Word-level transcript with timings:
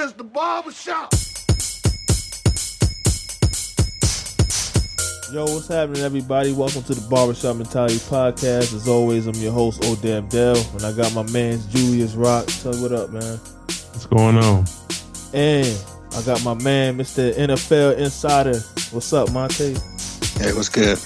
is 0.00 0.14
the 0.14 0.24
barbershop. 0.24 1.12
Yo, 5.30 5.44
what's 5.44 5.68
happening, 5.68 6.02
everybody? 6.02 6.52
Welcome 6.52 6.82
to 6.84 6.94
the 6.94 7.06
Barbershop 7.10 7.56
Mentality 7.56 7.96
Podcast. 7.96 8.74
As 8.74 8.88
always, 8.88 9.26
I'm 9.26 9.34
your 9.34 9.52
host, 9.52 9.82
Odam 9.82 10.30
Dell, 10.30 10.56
and 10.72 10.84
I 10.84 10.92
got 10.92 11.14
my 11.14 11.30
man 11.30 11.60
Julius 11.68 12.14
Rock. 12.14 12.46
Tell 12.46 12.72
me 12.72 12.80
what 12.80 12.92
up, 12.92 13.10
man. 13.10 13.36
What's 13.36 14.06
going 14.06 14.38
on? 14.38 14.64
And 15.34 15.84
I 16.16 16.22
got 16.22 16.42
my 16.44 16.54
man, 16.54 16.96
Mr. 16.96 17.34
NFL 17.34 17.98
Insider. 17.98 18.58
What's 18.92 19.12
up, 19.12 19.30
Monte? 19.32 19.74
Hey, 20.38 20.54
what's 20.54 20.70
good? 20.70 20.98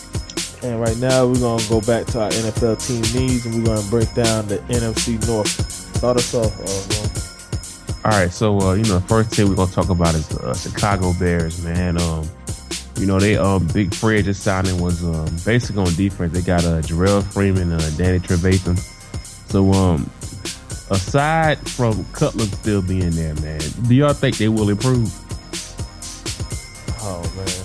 And 0.62 0.80
right 0.80 0.96
now, 0.98 1.26
we're 1.26 1.40
gonna 1.40 1.68
go 1.68 1.80
back 1.80 2.06
to 2.12 2.22
our 2.22 2.30
NFL 2.30 2.86
team 2.86 3.02
needs, 3.20 3.44
and 3.44 3.56
we're 3.56 3.74
gonna 3.74 3.90
break 3.90 4.14
down 4.14 4.46
the 4.46 4.58
NFC 4.68 5.18
North. 5.26 5.48
Start 5.96 6.16
us 6.16 6.32
off, 6.32 6.60
uh, 6.60 7.23
All 8.04 8.10
right, 8.10 8.30
so 8.30 8.60
uh, 8.60 8.74
you 8.74 8.82
know, 8.82 8.98
the 8.98 9.06
first 9.08 9.32
team 9.32 9.48
we're 9.48 9.54
gonna 9.54 9.72
talk 9.72 9.88
about 9.88 10.14
is 10.14 10.30
uh, 10.36 10.54
Chicago 10.54 11.14
Bears, 11.18 11.64
man. 11.64 11.98
Um, 11.98 12.28
you 12.98 13.06
know, 13.06 13.18
they 13.18 13.38
um 13.38 13.66
big 13.68 13.94
free 13.94 14.18
agent 14.18 14.36
signing 14.36 14.78
was 14.78 15.02
um 15.02 15.34
basically 15.42 15.80
on 15.82 15.94
defense. 15.94 16.34
They 16.34 16.42
got 16.42 16.66
uh 16.66 16.82
Jerrell 16.82 17.24
Freeman, 17.24 17.72
uh, 17.72 17.90
Danny 17.96 18.18
Trevathan. 18.18 18.78
So 19.50 19.72
um, 19.72 20.10
aside 20.90 21.58
from 21.66 22.04
Cutler 22.12 22.44
still 22.44 22.82
being 22.82 23.12
there, 23.12 23.34
man, 23.36 23.60
do 23.88 23.94
y'all 23.94 24.12
think 24.12 24.36
they 24.36 24.48
will 24.48 24.68
improve? 24.68 25.10
Oh 27.00 27.22
man. 27.34 27.64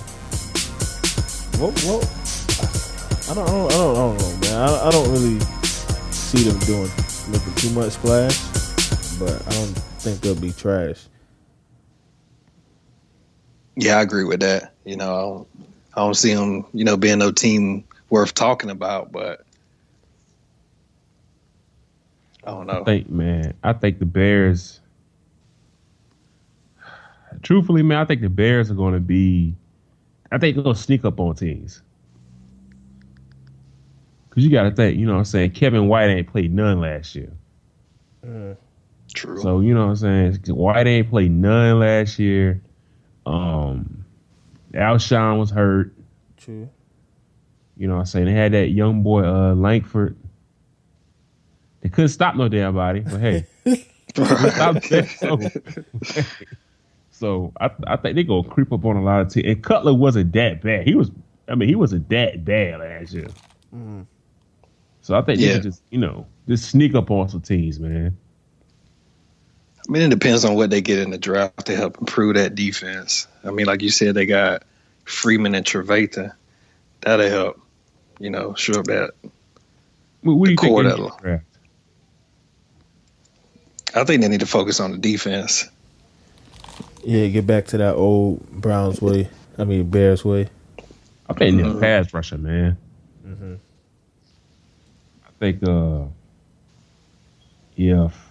Well, 1.60 1.74
well, 1.84 2.00
I 3.28 3.34
don't, 3.34 3.46
I 3.46 3.52
don't, 3.52 3.72
I 3.72 3.76
don't, 3.76 3.94
I 3.94 4.00
don't 4.00 4.18
know, 4.18 4.36
man. 4.40 4.56
I, 4.56 4.86
I 4.86 4.90
don't 4.90 5.10
really 5.10 5.38
see 6.10 6.44
them 6.44 6.58
doing 6.60 6.90
making 7.30 7.54
too 7.56 7.70
much 7.74 7.92
splash, 7.92 8.40
but 9.18 9.46
I 9.46 9.50
don't 9.50 9.89
think 10.00 10.20
they'll 10.20 10.34
be 10.34 10.52
trash. 10.52 11.06
Yeah, 13.76 13.98
I 13.98 14.02
agree 14.02 14.24
with 14.24 14.40
that. 14.40 14.72
You 14.84 14.96
know, 14.96 15.14
I 15.14 15.20
don't, 15.20 15.48
I 15.94 16.00
don't 16.00 16.14
see 16.14 16.34
them, 16.34 16.66
you 16.72 16.84
know, 16.84 16.96
being 16.96 17.18
no 17.18 17.30
team 17.30 17.84
worth 18.08 18.34
talking 18.34 18.70
about, 18.70 19.12
but 19.12 19.44
I 22.44 22.50
don't 22.50 22.66
know. 22.66 22.80
I 22.80 22.84
think, 22.84 23.10
man, 23.10 23.54
I 23.62 23.72
think 23.72 23.98
the 23.98 24.06
Bears. 24.06 24.80
Truthfully, 27.42 27.82
man, 27.82 27.98
I 27.98 28.04
think 28.04 28.22
the 28.22 28.28
Bears 28.28 28.70
are 28.70 28.74
going 28.74 28.94
to 28.94 29.00
be. 29.00 29.54
I 30.32 30.38
think 30.38 30.56
they're 30.56 30.64
going 30.64 30.76
to 30.76 30.82
sneak 30.82 31.04
up 31.04 31.20
on 31.20 31.34
teams. 31.34 31.82
Because 34.28 34.44
you 34.44 34.50
got 34.50 34.62
to 34.62 34.70
think, 34.70 34.98
you 34.98 35.06
know 35.06 35.12
what 35.12 35.18
I'm 35.18 35.24
saying? 35.24 35.50
Kevin 35.52 35.88
White 35.88 36.08
ain't 36.08 36.28
played 36.28 36.54
none 36.54 36.80
last 36.80 37.14
year. 37.14 37.32
Mm. 38.24 38.56
True. 39.14 39.40
So, 39.40 39.60
you 39.60 39.74
know 39.74 39.86
what 39.86 39.90
I'm 39.90 39.96
saying? 39.96 40.34
White 40.48 40.86
ain't 40.86 41.10
played 41.10 41.30
none 41.30 41.80
last 41.80 42.18
year. 42.18 42.60
Um, 43.26 44.04
Alshon 44.72 45.38
was 45.38 45.50
hurt. 45.50 45.92
True. 46.36 46.68
You 47.76 47.88
know 47.88 47.94
what 47.94 48.00
I'm 48.00 48.06
saying? 48.06 48.26
They 48.26 48.32
had 48.32 48.52
that 48.52 48.68
young 48.68 49.02
boy, 49.02 49.24
uh, 49.24 49.54
Langford. 49.54 50.16
They 51.80 51.88
couldn't 51.88 52.10
stop 52.10 52.36
no 52.36 52.48
damn 52.48 52.74
body, 52.74 53.00
but 53.00 53.20
hey. 53.20 53.46
So, 55.16 55.50
so 57.10 57.52
I, 57.60 57.70
I 57.86 57.96
think 57.96 58.16
they 58.16 58.24
gonna 58.24 58.48
creep 58.48 58.72
up 58.72 58.84
on 58.84 58.96
a 58.96 59.02
lot 59.02 59.20
of 59.20 59.32
teams. 59.32 59.46
And 59.46 59.62
Cutler 59.62 59.94
wasn't 59.94 60.32
that 60.32 60.62
bad. 60.62 60.84
He 60.86 60.94
was, 60.94 61.10
I 61.48 61.54
mean, 61.54 61.68
he 61.68 61.74
wasn't 61.74 62.08
that 62.10 62.44
bad 62.44 62.80
last 62.80 63.12
year. 63.12 63.28
So 65.02 65.16
I 65.16 65.22
think 65.22 65.38
they 65.38 65.46
Yeah. 65.46 65.58
just, 65.58 65.82
you 65.90 65.98
know, 65.98 66.26
just 66.48 66.70
sneak 66.70 66.94
up 66.94 67.10
on 67.10 67.28
some 67.28 67.40
teams, 67.40 67.78
man. 67.80 68.16
I 69.90 69.92
mean, 69.92 70.02
it 70.02 70.10
depends 70.10 70.44
on 70.44 70.54
what 70.54 70.70
they 70.70 70.80
get 70.80 71.00
in 71.00 71.10
the 71.10 71.18
draft 71.18 71.66
to 71.66 71.74
help 71.74 71.98
improve 71.98 72.36
that 72.36 72.54
defense. 72.54 73.26
I 73.42 73.50
mean, 73.50 73.66
like 73.66 73.82
you 73.82 73.90
said, 73.90 74.14
they 74.14 74.24
got 74.24 74.62
Freeman 75.04 75.52
and 75.56 75.66
Trevathan. 75.66 76.32
That'll 77.00 77.28
help, 77.28 77.60
you 78.20 78.30
know, 78.30 78.54
sure 78.54 78.78
up 78.78 78.84
that. 78.84 79.10
What, 80.20 80.34
what 80.34 80.44
do 80.44 80.52
you 80.52 80.56
think? 80.56 80.72
core 80.72 80.84
they 80.84 80.90
that- 80.90 80.98
need 81.00 81.10
to 81.10 81.16
draft? 81.20 81.44
I 83.96 84.04
think 84.04 84.22
they 84.22 84.28
need 84.28 84.38
to 84.38 84.46
focus 84.46 84.78
on 84.78 84.92
the 84.92 84.98
defense. 84.98 85.68
Yeah, 87.02 87.26
get 87.26 87.48
back 87.48 87.66
to 87.66 87.78
that 87.78 87.96
old 87.96 88.48
Browns 88.48 89.02
way. 89.02 89.28
I 89.58 89.64
mean 89.64 89.90
Bears 89.90 90.24
way. 90.24 90.50
I 91.28 91.32
think 91.32 91.38
they 91.38 91.50
need 91.50 91.66
a 91.66 91.80
pass 91.80 92.14
rusher, 92.14 92.38
man. 92.38 92.76
I 95.26 95.30
think, 95.40 95.64
uh, 95.64 96.04
if 97.76 98.29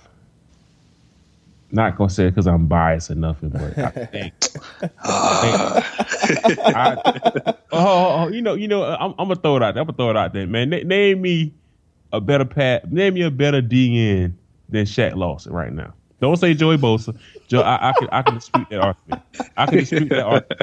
not 1.71 1.97
gonna 1.97 2.09
say 2.09 2.25
it 2.27 2.31
because 2.31 2.47
I'm 2.47 2.67
biased 2.67 3.11
or 3.11 3.15
nothing, 3.15 3.49
but 3.49 3.77
I 3.77 3.89
think. 4.05 4.33
I, 5.03 6.95
oh, 7.45 7.53
oh, 7.71 8.15
oh, 8.23 8.27
you 8.29 8.41
know, 8.41 8.53
you 8.55 8.67
know, 8.67 8.83
I'm, 8.83 9.11
I'm 9.19 9.27
gonna 9.27 9.35
throw 9.35 9.57
it 9.57 9.63
out. 9.63 9.73
there. 9.75 9.81
I'm 9.81 9.87
gonna 9.87 9.97
throw 9.97 10.09
it 10.11 10.17
out 10.17 10.33
there, 10.33 10.47
man. 10.47 10.69
Na- 10.69 10.83
name 10.83 11.21
me 11.21 11.53
a 12.11 12.19
better 12.21 12.45
pat. 12.45 12.91
Name 12.91 13.13
me 13.15 13.21
a 13.21 13.31
better 13.31 13.61
DN 13.61 14.33
than 14.69 14.85
Shaq 14.85 15.15
Lawson 15.15 15.53
right 15.53 15.71
now. 15.71 15.93
Don't 16.21 16.37
say 16.37 16.53
Joey 16.53 16.77
Bosa. 16.77 17.17
Joe, 17.47 17.61
I, 17.61 17.89
I 17.89 17.93
can 17.93 18.09
I 18.11 18.21
can 18.23 18.33
dispute 18.35 18.67
that 18.69 18.79
argument. 18.81 19.21
I 19.57 19.65
can 19.67 19.77
dispute 19.79 20.09
that 20.09 20.25
argument. 20.25 20.61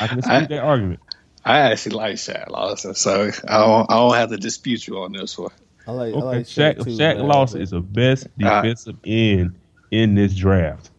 I 0.00 0.06
can 0.06 0.16
dispute 0.16 0.34
I- 0.34 0.46
that 0.46 0.62
argument. 0.62 1.00
I 1.44 1.58
actually 1.58 1.96
like 1.96 2.14
Shaq 2.14 2.48
Lawson, 2.50 2.94
so 2.94 3.28
I 3.48 3.58
don't, 3.58 3.90
I 3.90 3.94
don't 3.96 4.14
have 4.14 4.30
to 4.30 4.36
dispute 4.36 4.86
you 4.86 4.98
on 5.00 5.10
this 5.10 5.36
one. 5.36 5.50
I 5.86 5.90
like. 5.92 6.14
I 6.14 6.16
Okay, 6.16 6.24
like 6.26 6.46
Shaq, 6.46 6.76
Shaq, 6.76 6.84
too, 6.84 6.90
Shaq 6.90 7.16
man, 7.16 7.26
Lawson 7.26 7.58
but- 7.58 7.62
is 7.62 7.70
the 7.70 7.80
best 7.80 8.26
defensive 8.38 8.96
end 9.04 9.54
in 9.90 10.14
this 10.14 10.34
draft. 10.34 10.90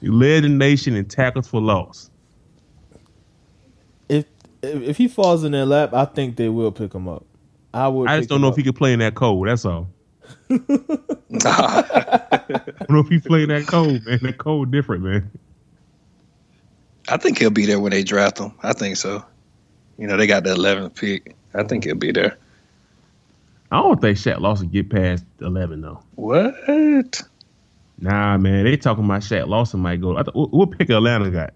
He 0.00 0.08
led 0.08 0.44
the 0.44 0.48
nation 0.50 0.94
in 0.94 1.06
tackles 1.06 1.48
for 1.48 1.60
loss. 1.62 2.10
If, 4.08 4.26
if 4.62 4.82
if 4.82 4.96
he 4.98 5.08
falls 5.08 5.44
in 5.44 5.52
their 5.52 5.64
lap, 5.64 5.94
I 5.94 6.04
think 6.04 6.36
they 6.36 6.50
will 6.50 6.72
pick 6.72 6.94
him 6.94 7.08
up. 7.08 7.24
I 7.72 7.88
would. 7.88 8.08
I 8.08 8.18
just 8.18 8.28
don't 8.28 8.40
know 8.40 8.48
up. 8.48 8.52
if 8.52 8.58
he 8.58 8.62
could 8.62 8.76
play 8.76 8.92
in 8.92 8.98
that 8.98 9.14
cold. 9.14 9.48
That's 9.48 9.64
all. 9.64 9.88
I 10.50 12.40
don't 12.50 12.90
know 12.90 12.98
if 13.00 13.08
he 13.08 13.18
played 13.18 13.48
that 13.50 13.66
cold, 13.66 14.04
man. 14.04 14.18
That 14.22 14.38
cold 14.38 14.70
different, 14.70 15.02
man. 15.02 15.30
I 17.08 17.16
think 17.16 17.38
he'll 17.38 17.50
be 17.50 17.66
there 17.66 17.80
when 17.80 17.90
they 17.92 18.02
draft 18.02 18.38
him. 18.38 18.52
I 18.62 18.72
think 18.72 18.96
so. 18.96 19.24
You 19.98 20.06
know, 20.06 20.16
they 20.16 20.26
got 20.26 20.44
the 20.44 20.54
11th 20.54 20.94
pick. 20.94 21.36
I 21.54 21.62
think 21.64 21.84
he'll 21.84 21.94
be 21.94 22.12
there. 22.12 22.36
I 23.70 23.78
don't 23.78 24.00
think 24.00 24.18
Shaq 24.18 24.40
Lawson 24.40 24.68
get 24.68 24.90
past 24.90 25.24
eleven 25.40 25.80
though. 25.80 26.00
What? 26.14 27.22
Nah, 27.98 28.36
man. 28.38 28.64
They 28.64 28.76
talking 28.76 29.04
about 29.04 29.22
Shaq 29.22 29.46
Lawson 29.48 29.80
might 29.80 30.00
go. 30.00 30.16
I 30.16 30.22
th- 30.22 30.34
what, 30.34 30.52
what 30.52 30.70
pick 30.78 30.90
Atlanta 30.90 31.30
got? 31.30 31.54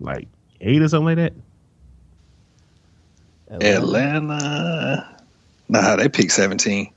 Like 0.00 0.28
eight 0.60 0.82
or 0.82 0.88
something 0.88 1.16
like 1.16 1.16
that. 1.16 1.32
Atlanta. 3.60 5.16
Nah, 5.68 5.96
they 5.96 6.08
picked 6.08 6.32
17. 6.32 6.92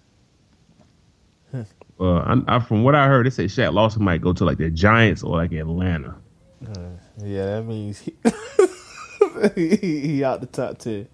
Uh, 1.97 2.17
I, 2.17 2.57
I, 2.57 2.59
from 2.59 2.83
what 2.83 2.93
I 2.93 3.07
heard, 3.07 3.25
they 3.25 3.29
say 3.29 3.45
Shaq 3.45 3.73
Lawson 3.73 4.03
might 4.03 4.19
go 4.19 4.33
to 4.33 4.43
like 4.43 4.57
the 4.57 4.69
Giants 4.69 5.23
or 5.23 5.37
like 5.37 5.53
Atlanta. 5.53 6.13
Yeah, 7.23 7.45
that 7.45 7.63
means 7.65 7.99
he, 8.01 8.13
he, 9.55 9.77
he 9.77 10.23
out 10.25 10.41
the 10.41 10.47
top 10.47 10.77
ten. 10.79 11.07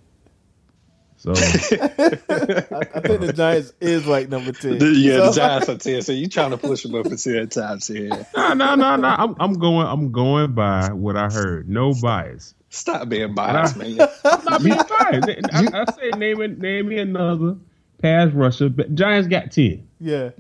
So 1.22 1.34
I 1.36 1.36
think 1.36 3.22
the 3.22 3.34
Giants 3.36 3.74
is 3.80 4.08
like 4.08 4.28
number 4.30 4.54
ten. 4.54 4.74
Yeah, 4.74 5.18
the 5.18 5.32
Giants 5.36 5.70
are 5.70 5.78
10. 5.78 6.02
So 6.02 6.14
you 6.14 6.28
trying 6.28 6.50
to 6.50 6.58
push 6.58 6.82
them 6.82 6.96
up 6.96 7.08
for 7.08 7.16
10 7.16 7.48
times 7.50 7.86
here. 7.86 8.10
no, 8.36 8.56
no, 8.56 8.74
no, 8.74 8.96
no. 8.96 9.08
I'm, 9.08 9.36
I'm 9.40 9.54
going. 9.60 9.86
I'm 9.86 10.12
going 10.12 10.54
by 10.54 10.92
what 10.92 11.18
I 11.18 11.30
heard. 11.30 11.70
No 11.70 11.94
bias. 11.94 12.56
Stop 12.72 13.08
being 13.08 13.36
biased, 13.36 13.78
man. 13.78 14.00
I'm 14.24 14.46
not 14.46 14.64
being 14.64 14.76
biased. 14.76 15.30
I, 15.54 15.82
I 15.82 15.86
said 15.94 16.18
name 16.18 16.42
it. 16.42 16.58
Name 16.58 16.88
me 16.88 16.98
another 16.98 17.56
pass 18.02 18.32
rusher. 18.32 18.70
But 18.70 18.96
Giants 18.96 19.28
got 19.28 19.52
ten. 19.52 19.88
Yeah, 20.00 20.32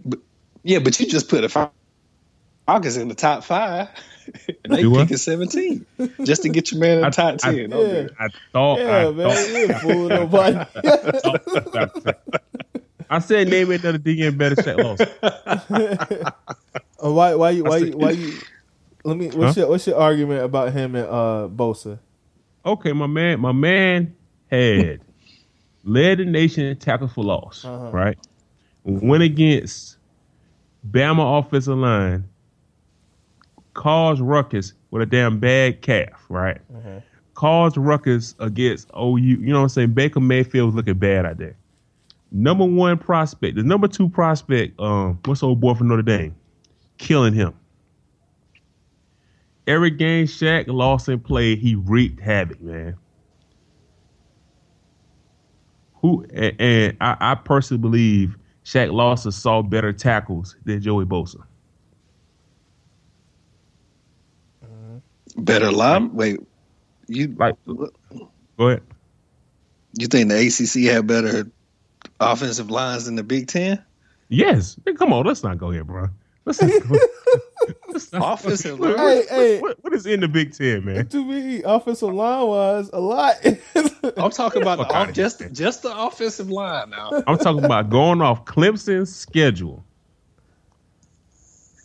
Yeah, 0.63 0.79
but 0.79 0.99
you 0.99 1.05
just 1.05 1.29
put 1.29 1.41
the 1.41 1.69
Falcons 2.65 2.97
in 2.97 3.07
the 3.07 3.13
top 3.13 3.43
five. 3.43 3.87
And 4.63 4.73
they 4.73 4.81
Do 4.83 4.91
what? 4.91 5.01
picking 5.03 5.17
17 5.17 5.85
just 6.23 6.43
to 6.43 6.49
get 6.49 6.71
your 6.71 6.79
man 6.79 6.97
in 6.97 7.01
the 7.01 7.07
I- 7.07 7.11
top 7.11 7.39
I- 7.43 7.51
10. 7.53 7.71
Yeah. 7.71 8.07
I 8.19 8.27
thought. 8.53 8.79
yeah, 8.79 9.07
I 9.07 9.11
man, 9.11 9.29
thought. 9.29 9.49
you 9.49 9.57
ain't 9.57 9.77
fooling 9.79 10.09
nobody. 10.09 10.57
I 13.09 13.19
said 13.19 13.49
name 13.49 13.67
me 13.69 13.75
another 13.75 13.97
DN 13.99 14.37
better 14.37 14.55
Shaq 14.55 14.77
Lawson. 14.83 15.07
Uh, 17.03 17.11
why? 17.11 17.33
Why 17.33 17.49
you? 17.49 17.63
Why 17.63 17.75
I 17.75 17.77
you? 17.79 17.85
said- 17.87 17.95
Why 17.95 18.09
you? 18.11 18.33
Let 19.03 19.17
me. 19.17 19.29
What's 19.29 19.57
your 19.57 19.67
What's 19.69 19.87
your 19.87 19.97
argument 19.97 20.43
about 20.45 20.71
him 20.71 20.93
and 20.95 21.07
uh 21.07 21.49
Bosa? 21.51 21.97
Okay, 22.63 22.93
my 22.93 23.07
man. 23.07 23.39
My 23.39 23.51
man 23.51 24.15
had 24.51 25.01
led 25.83 26.19
the 26.19 26.25
nation 26.25 26.63
in 26.65 26.77
tackles 26.77 27.11
for 27.13 27.23
loss. 27.23 27.65
Uh-huh. 27.65 27.89
Right. 27.91 28.19
Went 28.83 29.23
against 29.23 29.97
Bama 30.87 31.39
offensive 31.39 31.75
line. 31.75 32.25
Caused 33.73 34.21
ruckus 34.21 34.73
with 34.91 35.01
a 35.01 35.05
damn 35.05 35.39
bad 35.39 35.81
calf. 35.81 36.25
Right. 36.29 36.59
caused 37.33 37.77
ruckus 37.77 38.35
against 38.39 38.89
OU. 38.97 39.17
You 39.17 39.37
know 39.37 39.59
what 39.59 39.63
I'm 39.63 39.69
saying? 39.69 39.93
Baker 39.93 40.19
Mayfield 40.19 40.67
was 40.67 40.75
looking 40.75 40.95
bad 40.95 41.25
out 41.25 41.37
there. 41.37 41.55
Number 42.31 42.65
one 42.65 42.97
prospect, 42.97 43.55
the 43.57 43.63
number 43.63 43.87
two 43.87 44.07
prospect, 44.07 44.79
um, 44.79 45.19
what's 45.25 45.43
old 45.43 45.59
boy 45.59 45.73
from 45.73 45.89
Notre 45.89 46.01
Dame? 46.01 46.35
killing 47.01 47.33
him. 47.33 47.53
Every 49.67 49.89
game 49.89 50.27
Shaq 50.27 50.67
Lawson 50.67 51.19
played, 51.19 51.59
he 51.59 51.75
wreaked 51.75 52.19
havoc, 52.19 52.61
man. 52.61 52.95
Who 55.95 56.25
and, 56.33 56.55
and 56.59 56.97
I, 57.01 57.17
I 57.19 57.35
personally 57.35 57.81
believe 57.81 58.37
Shaq 58.63 58.91
Lawson 58.91 59.31
saw 59.31 59.61
better 59.61 59.93
tackles 59.93 60.55
than 60.65 60.81
Joey 60.81 61.05
Bosa. 61.05 61.43
Better 65.37 65.71
line. 65.71 66.13
Wait, 66.13 66.39
you 67.07 67.33
Like, 67.37 67.55
go 67.65 67.89
ahead. 68.59 68.81
you 69.97 70.07
think 70.07 70.29
the 70.29 70.37
ACC 70.47 70.91
had 70.93 71.07
better 71.07 71.49
offensive 72.19 72.69
lines 72.71 73.05
than 73.05 73.15
the 73.15 73.23
Big 73.23 73.47
Ten? 73.47 73.83
Yes. 74.29 74.77
Hey, 74.85 74.93
Come 74.93 75.11
on, 75.13 75.25
let's 75.25 75.43
not 75.43 75.57
go 75.57 75.71
here, 75.71 75.83
bro. 75.83 76.07
Let's 76.45 76.61
not 76.61 76.71
go. 76.87 76.97
let's 77.89 78.11
not- 78.11 78.33
Offensive 78.39 78.79
what- 78.79 78.95
line? 78.97 79.17
what- 79.17 79.27
Hey, 79.29 79.35
hey. 79.55 79.59
what- 79.59 79.77
what 79.83 79.93
is 79.93 80.05
in 80.05 80.21
the 80.21 80.27
Big 80.27 80.53
Ten, 80.53 80.85
man? 80.85 81.07
To 81.09 81.23
me, 81.25 81.61
offensive 81.63 82.13
line 82.13 82.47
wise, 82.47 82.89
a 82.93 82.99
lot. 82.99 83.35
I'm 84.17 84.31
talking 84.31 84.61
about 84.61 84.77
the 84.79 84.85
Fuck 84.85 84.95
off, 85.09 85.13
just 85.13 85.43
just 85.51 85.83
the 85.83 85.95
offensive 85.95 86.49
line 86.49 86.89
now. 86.89 87.11
I'm 87.27 87.37
talking 87.37 87.63
about 87.63 87.89
going 87.89 88.21
off 88.21 88.45
Clemson's 88.45 89.13
schedule. 89.13 89.83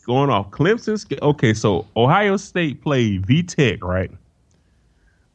Going 0.06 0.31
off 0.31 0.50
Clemson's 0.53 1.05
okay, 1.20 1.53
so 1.53 1.85
Ohio 1.97 2.37
State 2.37 2.81
played 2.81 3.26
V 3.26 3.43
Tech, 3.43 3.82
right? 3.82 4.11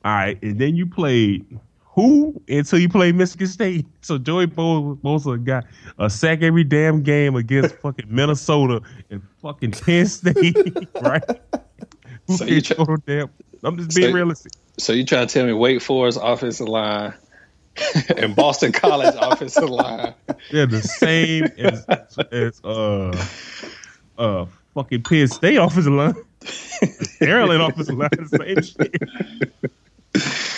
All 0.06 0.14
right, 0.14 0.42
and 0.42 0.58
then 0.58 0.78
you 0.78 0.86
played 0.88 1.46
who 1.82 2.42
until 2.48 2.80
you 2.80 2.88
played 2.88 3.16
Michigan 3.16 3.48
State. 3.48 3.86
So 4.04 4.18
Joey 4.18 4.46
Bo- 4.48 4.96
Bosa 5.04 5.44
got 5.44 5.66
a 6.00 6.10
sack 6.10 6.42
every 6.42 6.64
damn 6.64 7.04
game 7.04 7.36
against 7.36 7.76
fucking 7.76 8.08
Minnesota 8.10 8.82
and 9.12 9.22
fucking 9.42 9.72
Penn 9.74 10.08
State, 10.08 10.56
right? 11.02 11.24
So 12.28 12.46
you 12.46 12.62
throw 12.62 12.96
damn? 13.06 13.30
I'm 13.64 13.76
just 13.78 13.94
being 13.96 14.10
So- 14.10 14.14
realistic. 14.16 14.54
So 14.80 14.94
you 14.94 15.04
trying 15.06 15.28
to 15.28 15.34
tell 15.34 15.46
me 15.46 15.52
Wake 15.54 15.82
Forest 15.82 16.18
offensive 16.22 16.68
line 16.70 17.14
and 18.16 18.36
Boston 18.36 18.72
College 18.72 19.14
offensive 19.20 19.70
line? 19.70 20.14
They're 20.50 20.66
the 20.66 20.82
same 20.82 21.46
as 21.58 21.86
as 22.32 22.62
uh 22.64 23.12
uh 24.18 24.46
fucking 24.74 25.04
Penn 25.04 25.28
State 25.28 25.56
offensive 25.58 25.94
line. 25.94 26.16
Maryland 27.22 27.62
offensive 27.62 27.98
line, 27.98 28.10
the 28.18 28.28
same 28.28 28.62
shit. 28.64 30.24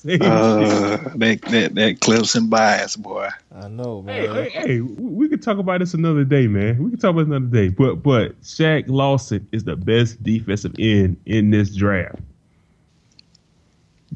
Same 0.00 0.12
shit. 0.12 0.22
Uh, 0.22 0.96
that, 1.16 1.42
that 1.42 1.74
that 1.74 2.00
Clemson 2.00 2.48
bias, 2.48 2.96
boy. 2.96 3.28
I 3.54 3.68
know, 3.68 4.02
Hey, 4.06 4.26
man. 4.28 4.44
hey, 4.44 4.48
hey, 4.50 4.80
we 4.80 5.28
could 5.28 5.42
talk 5.42 5.58
about 5.58 5.80
this 5.80 5.92
another 5.92 6.24
day, 6.24 6.46
man. 6.46 6.82
We 6.82 6.88
can 6.88 6.98
talk 6.98 7.10
about 7.10 7.26
this 7.28 7.36
another 7.36 7.46
day. 7.54 7.68
But 7.68 7.96
but 7.96 8.40
Shaq 8.40 8.84
Lawson 8.88 9.46
is 9.52 9.64
the 9.64 9.76
best 9.76 10.22
defensive 10.22 10.74
end 10.78 11.18
in 11.26 11.50
this 11.50 11.76
draft. 11.76 12.18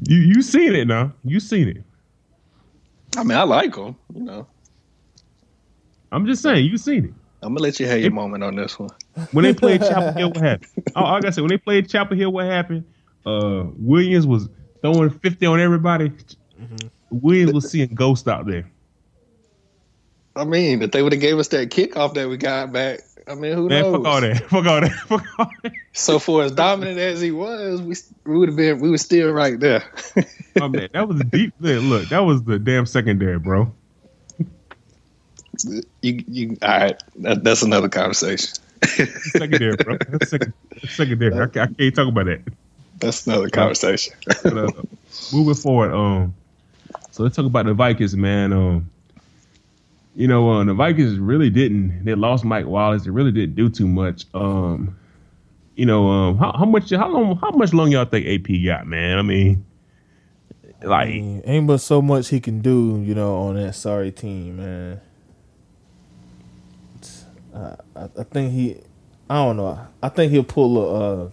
You 0.07 0.17
you 0.17 0.41
seen 0.41 0.73
it 0.73 0.87
now. 0.87 1.13
You 1.23 1.39
seen 1.39 1.67
it. 1.67 1.83
I 3.15 3.23
mean, 3.23 3.37
I 3.37 3.43
like 3.43 3.75
him. 3.75 3.95
You 4.15 4.23
know, 4.23 4.47
I'm 6.11 6.25
just 6.25 6.41
saying, 6.41 6.65
you 6.65 6.79
seen 6.79 7.05
it. 7.05 7.13
I'm 7.45 7.53
gonna 7.53 7.61
let 7.61 7.79
you 7.79 7.85
have 7.85 7.99
your 7.99 8.11
moment 8.11 8.43
on 8.43 8.55
this 8.55 8.79
one. 8.79 8.89
When 9.31 9.43
they 9.43 9.53
played 9.53 9.81
Chapel 9.81 10.13
Hill, 10.17 10.29
what 10.29 10.41
happened? 10.43 10.71
Oh, 10.95 11.03
like 11.03 11.25
I 11.25 11.29
said, 11.29 11.41
when 11.41 11.49
they 11.49 11.57
played 11.57 11.87
Chapel 11.87 12.17
Hill, 12.17 12.31
what 12.31 12.45
happened? 12.45 12.85
Uh, 13.23 13.65
Williams 13.77 14.25
was 14.25 14.49
throwing 14.81 15.11
50 15.11 15.45
on 15.45 15.59
everybody. 15.59 16.11
Williams 17.11 17.53
was 17.53 17.69
seeing 17.69 17.93
ghosts 17.93 18.27
out 18.27 18.47
there. 18.47 18.71
I 20.35 20.43
mean, 20.43 20.81
if 20.81 20.91
they 20.91 21.03
would 21.03 21.13
have 21.13 21.21
gave 21.21 21.37
us 21.37 21.47
that 21.49 21.69
kickoff 21.69 22.15
that 22.15 22.27
we 22.27 22.37
got 22.37 22.73
back, 22.73 23.01
I 23.27 23.35
mean, 23.35 23.53
who 23.53 23.69
Man, 23.69 23.83
knows? 23.83 23.95
fuck 23.95 24.05
all 24.05 24.21
that. 24.21 24.37
Fuck 24.49 24.65
all 24.65 24.81
that. 24.81 24.91
Fuck 24.91 25.25
all 25.39 25.49
that. 25.63 25.73
So 25.93 26.19
for 26.19 26.43
as 26.43 26.51
dominant 26.51 26.97
as 26.97 27.21
he 27.21 27.31
was, 27.31 27.81
we 27.81 27.95
we 28.25 28.37
would 28.37 28.49
have 28.49 28.57
been 28.57 28.79
we 28.79 28.89
were 28.89 28.97
still 28.97 29.31
right 29.31 29.59
there. 29.59 29.83
Oh, 30.59 30.67
man, 30.69 30.89
that 30.93 31.07
was 31.07 31.21
deep. 31.31 31.53
Man, 31.59 31.89
look, 31.89 32.09
that 32.09 32.19
was 32.19 32.43
the 32.43 32.57
damn 32.59 32.85
secondary, 32.85 33.39
bro. 33.39 33.73
You 36.01 36.23
you 36.27 36.57
all 36.61 36.67
right? 36.69 37.03
That, 37.17 37.43
that's 37.43 37.61
another 37.63 37.89
conversation. 37.89 38.49
Secondary, 39.31 39.75
bro. 39.77 39.97
That's 40.09 40.29
second, 40.29 40.53
that's 40.69 40.93
secondary. 40.93 41.33
I, 41.33 41.47
can't- 41.47 41.71
I 41.71 41.73
can't 41.73 41.95
talk 41.95 42.07
about 42.07 42.25
that. 42.25 42.41
That's 42.99 43.25
another 43.25 43.49
conversation. 43.49 44.13
But, 44.43 44.57
uh, 44.57 44.71
moving 45.33 45.55
forward, 45.55 45.91
um, 45.93 46.35
so 47.11 47.23
let's 47.23 47.35
talk 47.35 47.45
about 47.45 47.65
the 47.65 47.73
Vikings, 47.73 48.15
man. 48.15 48.53
Um, 48.53 48.89
you 50.15 50.27
know, 50.27 50.49
uh, 50.51 50.63
the 50.63 50.73
Vikings 50.73 51.17
really 51.17 51.49
didn't. 51.49 52.05
They 52.05 52.13
lost 52.15 52.45
Mike 52.45 52.67
Wallace. 52.67 53.03
They 53.05 53.09
really 53.09 53.31
didn't 53.31 53.55
do 53.55 53.69
too 53.69 53.87
much. 53.87 54.25
Um, 54.33 54.95
you 55.75 55.85
know, 55.85 56.07
um, 56.07 56.37
how, 56.37 56.53
how 56.53 56.65
much, 56.65 56.91
how 56.91 57.09
long, 57.09 57.37
how 57.37 57.51
much 57.51 57.73
long 57.73 57.91
y'all 57.91 58.05
think 58.05 58.27
AP 58.27 58.63
got, 58.65 58.85
man? 58.87 59.17
I 59.17 59.23
mean, 59.23 59.65
I 60.81 60.85
like, 60.85 61.09
mean, 61.09 61.41
ain't 61.45 61.67
but 61.67 61.79
so 61.79 62.01
much 62.01 62.29
he 62.29 62.39
can 62.39 62.61
do, 62.61 63.01
you 63.03 63.15
know, 63.15 63.35
on 63.37 63.55
that 63.55 63.73
sorry 63.73 64.11
team, 64.11 64.57
man. 64.57 65.01
It's- 67.55 67.79
I, 67.95 67.99
I, 68.01 68.09
I 68.19 68.23
think 68.23 68.51
he, 68.53 68.77
I 69.29 69.35
don't 69.35 69.57
know. 69.57 69.79
I 70.03 70.09
think 70.09 70.31
he'll 70.31 70.43
pull 70.43 70.77
a. 70.77 71.23
Uh, 71.25 71.29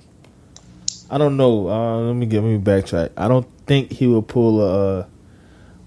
I 1.10 1.18
don't 1.18 1.36
know. 1.36 1.68
Uh, 1.68 2.00
let 2.00 2.14
me 2.14 2.26
get 2.26 2.42
let 2.42 2.48
me 2.50 2.58
backtrack. 2.58 3.10
I 3.16 3.28
don't 3.28 3.46
think 3.66 3.90
he 3.92 4.06
will 4.06 4.22
pull 4.22 4.60
a. 4.62 5.00
Uh, 5.00 5.06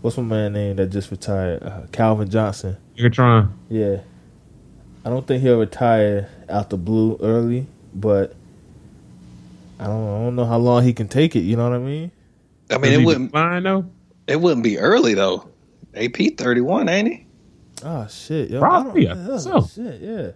what's 0.01 0.17
my 0.17 0.23
man 0.23 0.53
name 0.53 0.75
that 0.75 0.87
just 0.87 1.09
retired? 1.09 1.63
Uh, 1.63 1.81
Calvin 1.91 2.29
Johnson. 2.29 2.77
Megatron. 2.97 3.51
Yeah. 3.69 4.01
I 5.03 5.09
don't 5.09 5.25
think 5.25 5.41
he'll 5.41 5.59
retire 5.59 6.29
out 6.49 6.69
the 6.69 6.77
blue 6.77 7.17
early, 7.21 7.67
but 7.93 8.35
I 9.79 9.85
don't, 9.85 10.03
I 10.07 10.17
don't 10.23 10.35
know 10.35 10.45
how 10.45 10.57
long 10.57 10.83
he 10.83 10.93
can 10.93 11.07
take 11.07 11.35
it. 11.35 11.41
You 11.41 11.55
know 11.57 11.69
what 11.69 11.75
I 11.75 11.79
mean? 11.79 12.11
I 12.71 12.77
mean, 12.77 12.93
it 12.93 13.05
wouldn't 13.05 13.31
fine 13.31 13.63
though. 13.63 13.85
it 14.27 14.39
wouldn't 14.41 14.63
be 14.63 14.77
early 14.79 15.13
though. 15.13 15.47
AP 15.95 16.15
thirty 16.37 16.61
one, 16.61 16.89
ain't 16.89 17.07
he? 17.07 17.24
Oh 17.83 18.07
shit, 18.07 18.49
yo, 18.51 18.59
Probably, 18.59 19.07
I 19.07 19.11
I 19.11 19.15
don't, 19.15 19.39
think 19.39 19.55
oh, 19.55 19.61
so. 19.61 19.83
Shit, 19.83 20.01
yeah. 20.01 20.31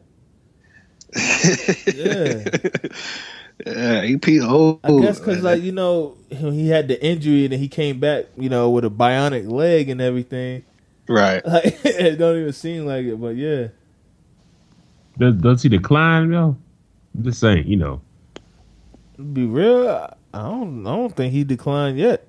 Yeah. 1.95 2.43
Yeah, 3.65 4.03
AP 4.15 4.27
old. 4.49 4.79
I 4.83 4.99
guess 5.01 5.19
because 5.19 5.43
like 5.43 5.61
you 5.61 5.71
know 5.73 6.15
he 6.29 6.49
he 6.51 6.69
had 6.69 6.87
the 6.87 7.03
injury 7.03 7.43
and 7.45 7.53
then 7.53 7.59
he 7.59 7.67
came 7.67 7.99
back, 7.99 8.25
you 8.37 8.49
know, 8.49 8.69
with 8.69 8.85
a 8.85 8.89
bionic 8.89 9.51
leg 9.51 9.89
and 9.89 9.99
everything. 10.01 10.63
right. 11.09 11.45
Like 11.45 11.79
it 11.83 12.17
don't 12.17 12.39
even 12.39 12.53
seem 12.53 12.85
like 12.85 13.05
it, 13.05 13.19
but 13.19 13.35
yeah. 13.35 13.67
Does, 15.17 15.35
does 15.35 15.63
he 15.63 15.69
decline 15.69 16.29
though? 16.31 16.55
I'm 17.15 17.23
just 17.23 17.39
saying, 17.41 17.67
you 17.67 17.75
know. 17.75 18.01
Be 19.33 19.45
real, 19.45 19.89
I 19.89 20.13
I 20.33 20.43
don't 20.43 20.87
I 20.87 20.95
don't 20.95 21.13
think 21.15 21.33
he 21.33 21.43
declined 21.43 21.97
yet. 21.99 22.25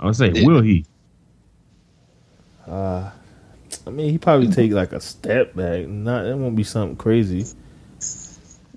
I 0.00 0.06
was 0.06 0.18
saying, 0.18 0.34
Yeah. 0.34 0.46
will 0.46 0.62
he? 0.62 0.84
Uh 2.66 3.10
I 3.86 3.90
mean 3.90 4.10
he 4.10 4.18
probably 4.18 4.48
take 4.48 4.72
like 4.72 4.92
a 4.92 5.00
step 5.00 5.54
back. 5.54 5.86
Not 5.86 6.26
it 6.26 6.36
won't 6.36 6.56
be 6.56 6.64
something 6.64 6.96
crazy. 6.96 7.44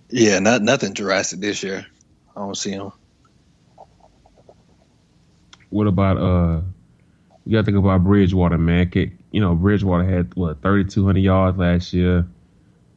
Yeah, 0.09 0.39
not 0.39 0.61
nothing 0.61 0.93
Jurassic 0.93 1.39
this 1.39 1.61
year. 1.63 1.85
I 2.35 2.39
don't 2.39 2.55
see 2.55 2.71
him. 2.71 2.91
What 5.69 5.87
about 5.87 6.17
uh? 6.17 6.61
You 7.45 7.51
got 7.51 7.59
to 7.59 7.63
think 7.65 7.77
about 7.77 8.03
Bridgewater, 8.03 8.57
man. 8.57 8.89
Kick- 8.89 9.13
You 9.31 9.41
know, 9.41 9.53
Bridgewater 9.55 10.03
had 10.03 10.33
what 10.35 10.61
thirty 10.61 10.85
two 10.89 11.05
hundred 11.05 11.19
yards 11.21 11.57
last 11.57 11.93
year, 11.93 12.25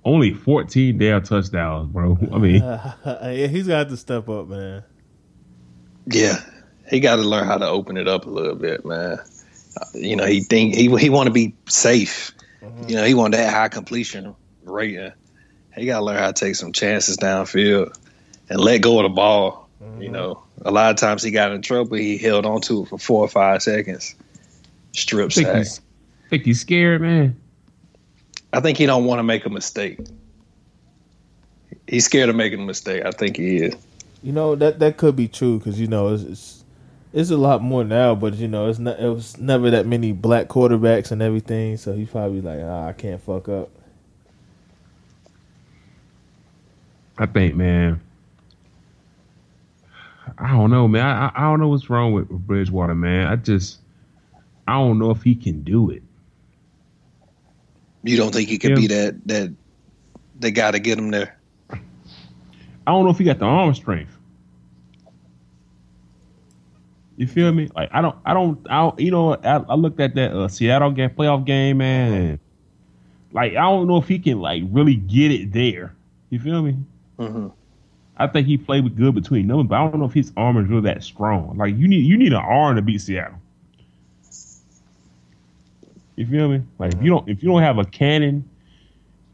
only 0.04 0.32
fourteen 0.32 0.96
damn 0.98 1.22
touchdowns, 1.22 1.92
bro. 1.92 2.16
I 2.32 2.38
mean, 2.38 2.62
yeah, 3.04 3.46
he's 3.48 3.66
got 3.66 3.88
to 3.90 3.96
step 3.96 4.28
up, 4.28 4.48
man. 4.48 4.84
Yeah, 6.06 6.40
he 6.88 7.00
got 7.00 7.16
to 7.16 7.22
learn 7.22 7.46
how 7.46 7.58
to 7.58 7.68
open 7.68 7.96
it 7.96 8.08
up 8.08 8.26
a 8.26 8.30
little 8.30 8.54
bit, 8.54 8.84
man. 8.86 9.18
You 9.94 10.16
know, 10.16 10.26
he 10.26 10.40
think 10.40 10.75
he 10.75 10.94
he 10.97 11.11
want 11.11 11.26
to 11.26 11.32
be 11.32 11.54
safe. 11.68 12.32
Mm-hmm. 12.62 12.88
You 12.88 12.97
know, 12.97 13.04
he 13.04 13.14
want 13.14 13.32
that 13.35 13.52
high 13.52 13.68
completion 13.68 14.35
rating. 14.64 15.12
He 15.76 15.87
got 15.87 16.00
to 16.00 16.04
learn 16.04 16.18
how 16.18 16.28
to 16.28 16.32
take 16.32 16.56
some 16.56 16.73
chances 16.73 17.16
downfield 17.16 17.97
and 18.49 18.61
let 18.61 18.78
go 18.78 18.99
of 18.99 19.04
the 19.04 19.14
ball. 19.14 19.68
Mm-hmm. 19.82 20.02
You 20.02 20.08
know, 20.11 20.42
a 20.62 20.70
lot 20.70 20.90
of 20.90 20.97
times 20.97 21.23
he 21.23 21.30
got 21.30 21.52
in 21.52 21.62
trouble. 21.62 21.97
He 21.97 22.18
held 22.18 22.47
on 22.47 22.61
to 22.62 22.82
it 22.82 22.88
for 22.88 22.99
four 22.99 23.25
or 23.25 23.28
five 23.28 23.62
seconds. 23.62 24.14
Strip 24.92 25.32
think 25.32 25.47
sack. 25.47 25.56
he's 25.56 25.80
think 26.30 26.44
he's 26.44 26.61
scared, 26.61 27.00
man. 27.00 27.37
I 28.52 28.61
think 28.61 28.78
he 28.78 28.87
don't 28.87 29.04
want 29.04 29.18
to 29.18 29.23
make 29.23 29.44
a 29.44 29.50
mistake. 29.50 30.00
He's 31.87 32.04
scared 32.04 32.28
of 32.28 32.37
making 32.37 32.61
a 32.61 32.66
mistake. 32.66 33.04
I 33.04 33.11
think 33.11 33.37
he 33.37 33.58
is. 33.58 33.76
You 34.23 34.32
know 34.32 34.56
that 34.56 34.78
that 34.80 34.97
could 34.97 35.14
be 35.14 35.28
true 35.28 35.58
because 35.58 35.78
you 35.78 35.87
know 35.87 36.12
it's, 36.12 36.25
it's 36.25 36.57
it's 37.18 37.30
a 37.30 37.37
lot 37.37 37.60
more 37.62 37.82
now, 37.82 38.14
but 38.14 38.34
you 38.34 38.46
know 38.46 38.68
it's 38.68 38.78
not. 38.78 39.00
It 39.00 39.08
was 39.08 39.37
never 39.38 39.70
that 39.70 39.87
many 39.87 40.12
black 40.12 40.46
quarterbacks 40.46 41.10
and 41.10 41.20
everything, 41.20 41.76
so 41.76 41.92
he's 41.92 42.08
probably 42.10 42.40
like, 42.40 42.60
ah, 42.62 42.87
I 42.87 42.92
can't 42.92 43.20
fuck 43.20 43.48
up. 43.48 43.70
I 47.18 47.26
think, 47.26 47.56
man. 47.56 48.00
I 50.38 50.52
don't 50.52 50.70
know, 50.70 50.87
man. 50.87 51.04
I, 51.04 51.32
I 51.34 51.40
don't 51.40 51.58
know 51.58 51.66
what's 51.66 51.90
wrong 51.90 52.12
with 52.12 52.28
Bridgewater, 52.28 52.94
man. 52.94 53.26
I 53.26 53.34
just, 53.34 53.78
I 54.68 54.75
don't 54.75 55.00
know 55.00 55.10
if 55.10 55.22
he 55.25 55.34
can 55.34 55.64
do 55.64 55.90
it. 55.90 56.04
You 58.04 58.16
don't 58.16 58.32
think 58.32 58.48
he 58.48 58.58
could 58.58 58.70
Yeah. 58.70 58.76
be 58.76 58.87
that 58.87 59.26
that 59.26 59.52
that 60.38 60.52
guy 60.52 60.70
to 60.70 60.78
get 60.78 60.98
him 60.98 61.10
there? 61.10 61.37
I 61.72 62.92
don't 62.92 63.04
know 63.04 63.10
if 63.10 63.18
he 63.18 63.25
got 63.25 63.40
the 63.40 63.44
arm 63.44 63.75
strength. 63.75 64.17
You 67.18 67.26
feel 67.26 67.52
me? 67.52 67.68
Like 67.75 67.90
I 67.92 68.00
don't, 68.00 68.16
I 68.25 68.32
don't, 68.32 68.64
I 68.70 68.78
don't 68.82 69.00
you 69.00 69.10
know, 69.10 69.34
I, 69.34 69.56
I 69.56 69.75
looked 69.75 69.98
at 70.00 70.14
that 70.14 70.32
uh, 70.32 70.46
Seattle 70.46 70.92
game, 70.92 71.10
playoff 71.10 71.44
game, 71.44 71.78
man, 71.78 72.12
and 72.12 72.38
like 73.32 73.52
I 73.52 73.62
don't 73.62 73.88
know 73.88 73.98
if 73.98 74.06
he 74.06 74.20
can 74.20 74.40
like 74.40 74.62
really 74.70 74.94
get 74.94 75.32
it 75.32 75.52
there. 75.52 75.96
You 76.30 76.38
feel 76.38 76.62
me? 76.62 76.76
hmm 77.18 77.48
I 78.16 78.28
think 78.28 78.46
he 78.46 78.56
played 78.56 78.96
good 78.96 79.14
between 79.16 79.48
them, 79.48 79.66
but 79.66 79.76
I 79.76 79.88
don't 79.90 80.00
know 80.00 80.06
if 80.06 80.12
his 80.14 80.32
arm 80.37 80.56
is 80.58 80.68
really 80.68 80.82
that 80.82 81.04
strong. 81.04 81.56
Like 81.56 81.76
you 81.76 81.88
need, 81.88 82.04
you 82.04 82.16
need 82.16 82.32
an 82.32 82.40
arm 82.40 82.76
to 82.76 82.82
beat 82.82 83.00
Seattle. 83.00 83.38
You 86.16 86.26
feel 86.26 86.48
me? 86.48 86.62
Like 86.78 86.94
if 86.94 87.02
you 87.02 87.10
don't, 87.10 87.28
if 87.28 87.42
you 87.42 87.48
don't 87.48 87.62
have 87.62 87.78
a 87.78 87.84
cannon, 87.84 88.48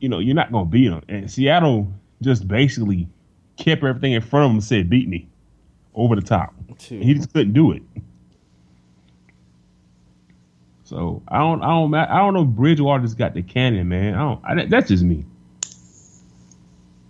you 0.00 0.08
know 0.08 0.18
you're 0.20 0.34
not 0.34 0.52
gonna 0.52 0.66
beat 0.68 0.88
them. 0.88 1.02
And 1.08 1.30
Seattle 1.30 1.92
just 2.22 2.48
basically 2.48 3.08
kept 3.56 3.84
everything 3.84 4.12
in 4.12 4.22
front 4.22 4.44
of 4.44 4.50
them 4.50 4.56
and 4.56 4.64
said, 4.64 4.90
"Beat 4.90 5.08
me," 5.08 5.28
over 5.94 6.16
the 6.16 6.22
top. 6.22 6.54
Shoot. 6.78 7.02
He 7.02 7.14
just 7.14 7.32
couldn't 7.32 7.52
do 7.52 7.72
it. 7.72 7.82
So 10.84 11.22
I 11.28 11.38
don't, 11.38 11.62
I 11.62 11.68
don't, 11.68 11.94
I 11.94 12.18
don't 12.18 12.34
know. 12.34 12.42
if 12.42 12.48
Bridgewater 12.48 13.02
just 13.02 13.16
got 13.16 13.34
the 13.34 13.42
cannon, 13.42 13.88
man. 13.88 14.14
I 14.14 14.18
don't. 14.18 14.40
I, 14.44 14.66
that's 14.66 14.88
just 14.88 15.02
me. 15.02 15.24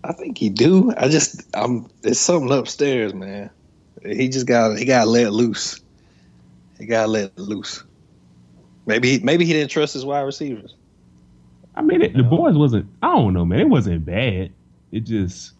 I 0.04 0.12
think 0.12 0.38
he 0.38 0.48
do. 0.48 0.92
I 0.96 1.08
just, 1.08 1.42
I'm. 1.54 1.88
It's 2.02 2.20
something 2.20 2.52
upstairs, 2.52 3.14
man. 3.14 3.50
He 4.04 4.28
just 4.28 4.46
got, 4.46 4.78
he 4.78 4.84
got 4.84 5.08
let 5.08 5.32
loose. 5.32 5.80
He 6.78 6.86
got 6.86 7.08
let 7.08 7.36
loose. 7.38 7.82
Maybe, 8.86 9.12
he, 9.12 9.24
maybe 9.24 9.44
he 9.46 9.54
didn't 9.54 9.70
trust 9.70 9.94
his 9.94 10.04
wide 10.04 10.20
receivers. 10.20 10.74
I 11.74 11.82
mean, 11.82 12.02
it, 12.02 12.14
the 12.14 12.22
boys 12.22 12.56
wasn't. 12.56 12.86
I 13.02 13.08
don't 13.08 13.32
know, 13.32 13.44
man. 13.44 13.60
It 13.60 13.68
wasn't 13.68 14.04
bad. 14.04 14.52
It 14.92 15.00
just. 15.00 15.53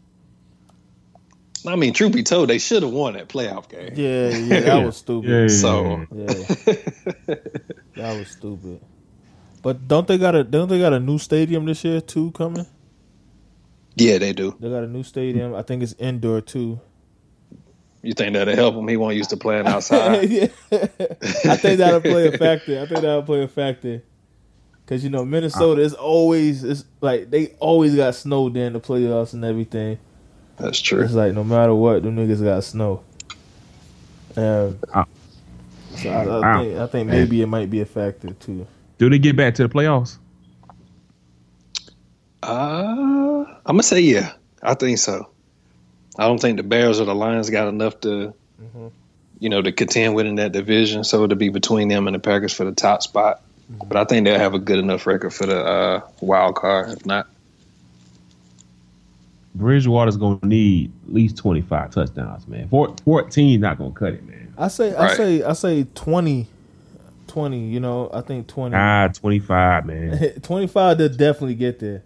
I 1.66 1.76
mean, 1.76 1.92
truth 1.94 2.12
be 2.12 2.22
told, 2.22 2.50
they 2.50 2.58
should 2.58 2.82
have 2.82 2.92
won 2.92 3.14
that 3.14 3.28
playoff 3.28 3.68
game. 3.68 3.92
Yeah, 3.94 4.28
yeah, 4.28 4.60
that 4.78 4.84
was 4.84 4.96
stupid. 4.98 5.30
Yeah, 5.30 5.40
yeah, 5.42 5.48
So- 5.48 6.06
Yeah, 6.14 7.34
that 7.96 8.18
was 8.18 8.28
stupid. 8.28 8.80
But 9.62 9.88
don't 9.88 10.06
they 10.06 10.18
got 10.18 10.34
a 10.34 10.44
don't 10.44 10.68
they 10.68 10.78
got 10.78 10.92
a 10.92 11.00
new 11.00 11.18
stadium 11.18 11.64
this 11.64 11.82
year 11.84 12.02
too 12.02 12.32
coming? 12.32 12.66
Yeah, 13.96 14.18
they 14.18 14.34
do. 14.34 14.54
They 14.60 14.68
got 14.68 14.84
a 14.84 14.88
new 14.88 15.02
stadium. 15.02 15.54
I 15.54 15.62
think 15.62 15.82
it's 15.82 15.94
indoor 15.94 16.42
too. 16.42 16.80
You 18.02 18.12
think 18.12 18.34
that'll 18.34 18.54
help 18.54 18.74
him? 18.74 18.86
He 18.86 18.98
won't 18.98 19.16
used 19.16 19.30
to 19.30 19.38
playing 19.38 19.66
outside. 19.66 20.24
yeah. 20.30 20.48
I 20.70 21.56
think 21.56 21.78
that'll 21.78 22.02
play 22.02 22.26
a 22.28 22.32
factor. 22.38 22.78
I 22.82 22.86
think 22.86 23.00
that'll 23.00 23.22
play 23.22 23.42
a 23.42 23.48
factor. 23.48 24.02
Cause 24.86 25.02
you 25.02 25.08
know 25.08 25.24
Minnesota 25.24 25.80
uh. 25.80 25.84
is 25.86 25.94
always 25.94 26.62
it's 26.62 26.84
like 27.00 27.30
they 27.30 27.54
always 27.58 27.94
got 27.96 28.14
snow 28.14 28.50
during 28.50 28.74
the 28.74 28.80
playoffs 28.80 29.32
and 29.32 29.42
everything. 29.42 29.98
That's 30.58 30.80
true. 30.80 31.02
It's 31.02 31.12
like 31.14 31.32
no 31.34 31.44
matter 31.44 31.74
what, 31.74 32.02
them 32.02 32.16
niggas 32.16 32.42
got 32.42 32.62
snow. 32.64 33.02
Um, 34.36 34.78
Ah. 34.92 35.06
so 35.96 36.10
I, 36.10 36.24
I 36.24 36.40
Ah. 36.42 36.58
think 36.60 36.78
I 36.78 36.86
think 36.86 37.08
maybe 37.10 37.42
it 37.42 37.46
might 37.46 37.70
be 37.70 37.80
a 37.80 37.86
factor 37.86 38.30
too. 38.34 38.66
Do 38.98 39.08
they 39.10 39.18
get 39.18 39.36
back 39.36 39.54
to 39.56 39.62
the 39.66 39.68
playoffs? 39.68 40.16
Uh, 42.42 43.44
I'm 43.66 43.76
gonna 43.76 43.82
say 43.82 44.00
yeah. 44.00 44.32
I 44.62 44.74
think 44.74 44.98
so. 44.98 45.28
I 46.18 46.26
don't 46.26 46.40
think 46.40 46.56
the 46.58 46.62
Bears 46.62 47.00
or 47.00 47.04
the 47.04 47.14
Lions 47.14 47.50
got 47.50 47.68
enough 47.68 48.00
to, 48.00 48.32
Mhm. 48.62 48.90
you 49.40 49.48
know, 49.48 49.60
to 49.62 49.72
contend 49.72 50.14
with 50.14 50.26
in 50.26 50.36
that 50.36 50.52
division. 50.52 51.04
So 51.04 51.24
it'll 51.24 51.36
be 51.36 51.48
between 51.48 51.88
them 51.88 52.06
and 52.06 52.14
the 52.14 52.18
Packers 52.20 52.52
for 52.52 52.64
the 52.64 52.72
top 52.72 53.02
spot. 53.02 53.40
But 53.88 53.96
I 53.96 54.04
think 54.04 54.24
they'll 54.24 54.38
have 54.38 54.54
a 54.54 54.58
good 54.58 54.78
enough 54.78 55.06
record 55.06 55.32
for 55.32 55.46
the 55.46 55.58
uh, 55.64 56.00
wild 56.20 56.54
card. 56.54 56.90
If 56.90 57.06
not, 57.06 57.26
Bridgewater's 59.54 60.16
gonna 60.16 60.38
need 60.42 60.90
at 61.06 61.12
least 61.14 61.36
twenty 61.36 61.60
five 61.62 61.90
touchdowns, 61.90 62.46
man. 62.48 62.68
Four, 62.68 62.94
14 63.04 63.60
not 63.60 63.78
gonna 63.78 63.92
cut 63.92 64.14
it, 64.14 64.24
man. 64.26 64.52
I 64.58 64.68
say 64.68 64.94
I 64.94 65.14
say 65.14 65.42
I 65.42 65.52
say 65.52 65.86
20, 65.94 66.46
20, 67.26 67.58
You 67.68 67.80
know, 67.80 68.10
I 68.12 68.20
think 68.20 68.46
twenty. 68.48 68.74
Ah, 68.76 69.08
twenty 69.12 69.38
five, 69.38 69.86
man. 69.86 70.18
25 70.42 70.98
to 70.98 71.08
definitely 71.08 71.54
get 71.54 71.78
there. 71.78 72.02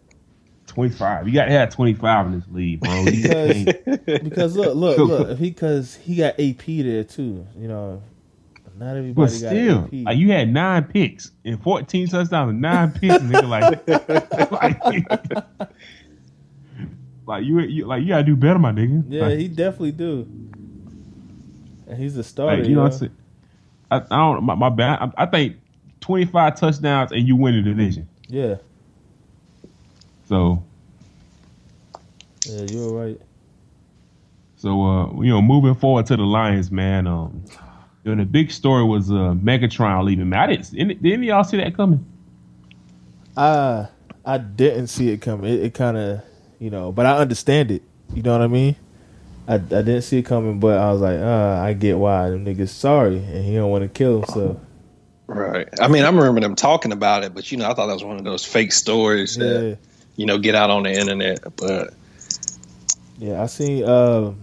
Twenty 0.66 0.94
five. 0.94 1.26
You 1.26 1.32
gotta 1.34 1.50
have 1.52 1.70
twenty 1.74 1.94
five 1.94 2.26
in 2.26 2.32
this 2.40 2.44
league, 2.52 2.80
bro. 2.80 3.04
Because- 3.04 3.64
Because 4.22 4.56
look, 4.56 4.74
look, 4.74 4.98
look. 4.98 5.28
If 5.30 5.38
he 5.38 5.50
because 5.50 5.94
he 5.96 6.16
got 6.16 6.38
AP 6.38 6.64
there 6.66 7.04
too. 7.04 7.46
You 7.58 7.68
know, 7.68 8.02
not 8.78 8.96
everybody 8.96 9.14
but 9.14 9.40
got 9.40 9.48
still, 9.48 9.84
AP. 9.84 9.92
like 10.04 10.18
you 10.18 10.30
had 10.32 10.52
nine 10.52 10.84
picks 10.84 11.32
and 11.46 11.60
fourteen 11.62 12.06
touchdowns 12.08 12.50
and 12.50 12.60
nine 12.60 12.92
picks, 12.92 13.14
nigga. 13.24 13.48
Like, 13.48 13.88
like, 14.52 15.68
like 17.28 17.44
you, 17.44 17.60
you, 17.60 17.86
like 17.86 18.02
you 18.02 18.08
gotta 18.08 18.24
do 18.24 18.34
better, 18.36 18.58
my 18.58 18.72
nigga. 18.72 19.04
yeah, 19.08 19.22
Like, 19.24 19.38
he 19.38 19.48
definitely 19.48 19.92
do. 19.92 20.26
And 21.86 21.98
he's 21.98 22.16
a 22.16 22.24
starter. 22.24 22.58
Like, 22.62 22.68
you 22.68 22.74
know 22.74 22.82
what. 22.82 22.92
I'm 22.94 22.98
saying? 22.98 23.16
I, 23.90 23.96
I 23.98 24.16
don't 24.16 24.44
my, 24.44 24.54
my 24.54 24.68
bad. 24.70 25.12
I, 25.16 25.24
I 25.24 25.26
think 25.26 25.56
25 26.00 26.56
touchdowns 26.58 27.12
and 27.12 27.26
you 27.26 27.36
win 27.36 27.54
the 27.56 27.62
division. 27.62 28.08
Yeah, 28.28 28.56
So 30.26 30.62
yeah, 32.46 32.62
you're 32.70 32.92
right. 32.92 33.20
so 34.56 34.82
uh 34.84 35.12
you 35.22 35.28
know 35.30 35.40
moving 35.42 35.74
forward 35.74 36.06
to 36.06 36.16
the 36.16 36.22
Lions, 36.24 36.70
man. 36.70 37.06
Um, 37.06 37.44
you 38.04 38.14
know, 38.14 38.22
the 38.22 38.28
big 38.28 38.50
story 38.50 38.84
was 38.84 39.10
uh 39.10 39.34
Megatron 39.34 40.04
leaving. 40.04 40.28
Man, 40.28 40.40
I 40.40 40.46
didn't. 40.56 41.02
Did 41.02 41.12
any 41.12 41.14
of 41.14 41.22
y'all 41.34 41.44
see 41.44 41.56
that 41.58 41.74
coming? 41.74 42.04
I 43.36 43.88
I 44.24 44.38
didn't 44.38 44.88
see 44.88 45.08
it 45.10 45.22
coming. 45.22 45.50
It, 45.52 45.62
it 45.62 45.74
kind 45.74 45.96
of, 45.96 46.20
you 46.58 46.70
know, 46.70 46.92
but 46.92 47.06
I 47.06 47.18
understand 47.18 47.70
it. 47.70 47.82
You 48.14 48.22
know 48.22 48.32
what 48.32 48.42
I 48.42 48.46
mean? 48.48 48.76
I, 49.46 49.54
I 49.54 49.58
didn't 49.58 50.02
see 50.02 50.18
it 50.18 50.24
coming, 50.24 50.60
but 50.60 50.78
I 50.78 50.92
was 50.92 51.00
like, 51.00 51.18
uh, 51.18 51.60
I 51.62 51.72
get 51.72 51.96
why 51.96 52.28
them 52.28 52.44
niggas 52.44 52.68
sorry, 52.68 53.16
and 53.16 53.44
he 53.44 53.54
don't 53.54 53.70
want 53.70 53.82
to 53.82 53.88
kill 53.88 54.20
himself. 54.20 54.58
right? 55.26 55.68
I 55.80 55.88
mean, 55.88 56.04
I 56.04 56.08
remember 56.08 56.40
them 56.40 56.54
talking 56.54 56.92
about 56.92 57.24
it, 57.24 57.34
but 57.34 57.50
you 57.50 57.58
know, 57.58 57.64
I 57.64 57.74
thought 57.74 57.86
that 57.86 57.94
was 57.94 58.04
one 58.04 58.18
of 58.18 58.24
those 58.24 58.44
fake 58.44 58.72
stories 58.72 59.36
that 59.36 59.62
Yeah, 59.62 59.74
you 60.16 60.26
know 60.26 60.38
get 60.38 60.54
out 60.54 60.70
on 60.70 60.82
the 60.82 60.92
internet. 60.92 61.40
But 61.56 61.94
yeah. 63.18 63.42
I 63.42 63.46
seen, 63.46 63.84
uh, 63.84 64.34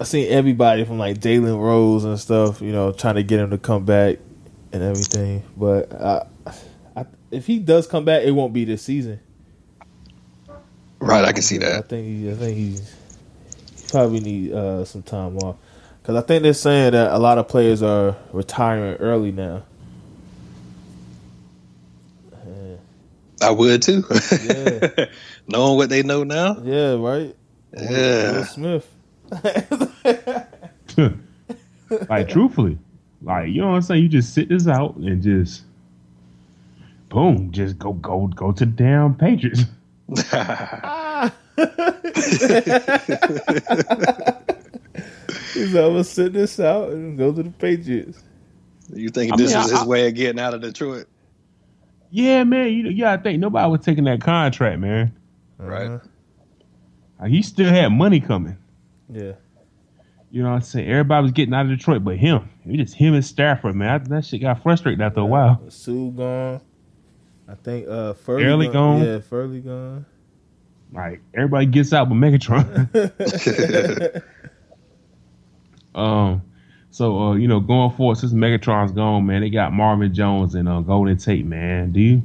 I 0.00 0.04
seen 0.04 0.30
everybody 0.32 0.84
from 0.84 0.98
like 0.98 1.18
Jalen 1.18 1.60
Rose 1.60 2.04
and 2.04 2.18
stuff, 2.18 2.60
you 2.60 2.72
know, 2.72 2.92
trying 2.92 3.14
to 3.16 3.22
get 3.22 3.40
him 3.40 3.50
to 3.50 3.58
come 3.58 3.84
back 3.84 4.18
and 4.72 4.82
everything. 4.82 5.44
But 5.56 5.92
I, 5.92 6.26
I, 6.96 7.06
if 7.30 7.46
he 7.46 7.58
does 7.60 7.86
come 7.86 8.04
back, 8.04 8.24
it 8.24 8.32
won't 8.32 8.52
be 8.52 8.64
this 8.64 8.82
season. 8.82 9.20
Right, 11.06 11.24
I 11.24 11.32
can 11.32 11.42
see 11.42 11.56
I 11.56 11.60
that. 11.60 11.88
think 11.88 12.06
he, 12.06 12.30
I 12.30 12.34
think 12.34 12.56
he's 12.56 12.94
he 13.76 13.88
probably 13.90 14.20
need 14.20 14.52
uh, 14.52 14.84
some 14.84 15.02
time 15.02 15.36
off 15.38 15.56
because 16.00 16.16
I 16.16 16.22
think 16.22 16.42
they're 16.42 16.54
saying 16.54 16.92
that 16.92 17.12
a 17.12 17.18
lot 17.18 17.38
of 17.38 17.48
players 17.48 17.82
are 17.82 18.16
retiring 18.32 18.96
early 18.96 19.32
now. 19.32 19.64
I 23.42 23.50
would 23.50 23.82
too. 23.82 24.04
Yeah. 24.44 25.06
Knowing 25.48 25.76
what 25.76 25.88
they 25.90 26.02
know 26.02 26.22
now. 26.22 26.58
Yeah, 26.62 26.94
right. 26.94 27.34
Yeah. 27.76 28.32
Will 28.32 28.44
Smith. 28.44 28.88
like 32.08 32.28
truthfully, 32.28 32.78
like 33.22 33.48
you 33.48 33.60
know 33.60 33.68
what 33.68 33.74
I'm 33.76 33.82
saying. 33.82 34.02
You 34.04 34.08
just 34.08 34.34
sit 34.34 34.48
this 34.48 34.68
out 34.68 34.96
and 34.96 35.22
just 35.22 35.62
boom, 37.08 37.50
just 37.50 37.78
go 37.78 37.94
go 37.94 38.28
go 38.28 38.52
to 38.52 38.64
the 38.64 38.70
damn 38.70 39.14
Patriots. 39.14 39.62
He's 45.54 45.74
like, 45.74 45.84
I'm 45.84 45.90
gonna 45.92 46.04
sit 46.04 46.32
this 46.32 46.58
out 46.60 46.90
and 46.92 47.16
go 47.18 47.32
to 47.32 47.42
the 47.42 47.50
Patriots. 47.50 48.22
you 48.92 49.08
think 49.10 49.32
I 49.32 49.36
this 49.36 49.52
mean, 49.52 49.62
was 49.62 49.72
I- 49.72 49.78
his 49.78 49.86
way 49.86 50.08
of 50.08 50.14
getting 50.14 50.40
out 50.40 50.54
of 50.54 50.60
Detroit? 50.62 51.06
Yeah, 52.10 52.44
man. 52.44 52.68
You 52.72 52.88
you 52.90 53.02
gotta 53.02 53.22
think 53.22 53.38
nobody 53.40 53.70
was 53.70 53.80
taking 53.80 54.04
that 54.04 54.20
contract, 54.20 54.78
man. 54.80 55.14
Right. 55.58 55.88
Uh-huh. 55.88 57.26
He 57.26 57.42
still 57.42 57.68
had 57.70 57.88
money 57.88 58.20
coming. 58.20 58.56
Yeah. 59.08 59.32
You 60.30 60.42
know 60.42 60.48
what 60.50 60.56
I'm 60.56 60.62
saying? 60.62 60.88
Everybody 60.88 61.22
was 61.22 61.32
getting 61.32 61.54
out 61.54 61.66
of 61.66 61.70
Detroit, 61.76 62.02
but 62.04 62.16
him. 62.16 62.48
It 62.66 62.70
was 62.70 62.78
just 62.88 62.94
him 62.94 63.14
and 63.14 63.24
Stafford, 63.24 63.74
man. 63.76 64.02
That, 64.02 64.08
that 64.10 64.24
shit 64.24 64.40
got 64.40 64.62
frustrated 64.62 65.00
after 65.02 65.20
a 65.20 65.26
while. 65.26 65.62
Suh 65.68 66.08
gone. 66.10 66.60
I 67.52 67.54
think 67.56 67.86
uh 67.88 68.14
Fairley 68.14 68.44
Early 68.44 68.68
gone? 68.68 69.04
Yeah, 69.04 69.20
Fairley 69.20 69.60
gone. 69.60 70.06
Like 70.92 71.20
everybody 71.34 71.66
gets 71.66 71.92
out 71.92 72.08
but 72.08 72.14
Megatron. 72.14 72.88
um, 75.94 76.42
so 76.90 77.18
uh, 77.18 77.34
you 77.34 77.46
know, 77.48 77.60
going 77.60 77.90
forward 77.92 78.16
since 78.18 78.32
Megatron's 78.32 78.92
gone, 78.92 79.26
man, 79.26 79.42
they 79.42 79.50
got 79.50 79.72
Marvin 79.72 80.12
Jones 80.14 80.54
and 80.54 80.68
uh, 80.68 80.80
Golden 80.80 81.16
Tate, 81.18 81.44
man. 81.46 81.92
Do 81.92 82.00
you 82.00 82.22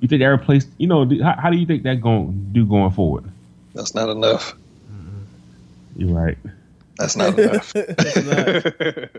you 0.00 0.08
think 0.08 0.20
they 0.20 0.26
replaced? 0.26 0.68
You 0.78 0.86
know, 0.86 1.04
do, 1.04 1.22
how, 1.22 1.34
how 1.38 1.50
do 1.50 1.56
you 1.56 1.66
think 1.66 1.82
that 1.84 2.00
going 2.00 2.50
do 2.52 2.66
going 2.66 2.90
forward? 2.90 3.24
That's 3.74 3.94
not 3.94 4.08
enough. 4.08 4.54
You're 5.96 6.12
right. 6.14 6.36
That's 6.96 7.16
not 7.16 7.38
enough. 7.38 7.72
It's 7.74 8.16
not. 8.16 9.12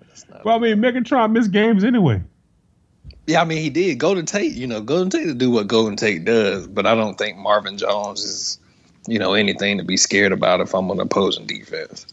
That's 0.00 0.28
not- 0.28 0.44
Well, 0.44 0.56
I 0.56 0.58
mean, 0.58 0.76
Megatron 0.78 1.32
missed 1.32 1.52
games 1.52 1.84
anyway. 1.84 2.22
Yeah, 3.26 3.40
I 3.40 3.44
mean 3.44 3.58
he 3.58 3.70
did. 3.70 3.98
Golden 3.98 4.26
Tate, 4.26 4.54
you 4.54 4.66
know, 4.66 4.80
Golden 4.80 5.10
Tate 5.10 5.26
to 5.26 5.34
do 5.34 5.50
what 5.50 5.66
Golden 5.66 5.96
Tate 5.96 6.24
does, 6.24 6.66
but 6.66 6.86
I 6.86 6.94
don't 6.94 7.16
think 7.16 7.36
Marvin 7.36 7.78
Jones 7.78 8.22
is 8.24 8.58
you 9.08 9.18
know, 9.18 9.34
anything 9.34 9.78
to 9.78 9.84
be 9.84 9.96
scared 9.96 10.32
about 10.32 10.60
if 10.60 10.74
I'm 10.74 10.90
an 10.90 11.00
opposing 11.00 11.46
defense. 11.46 12.06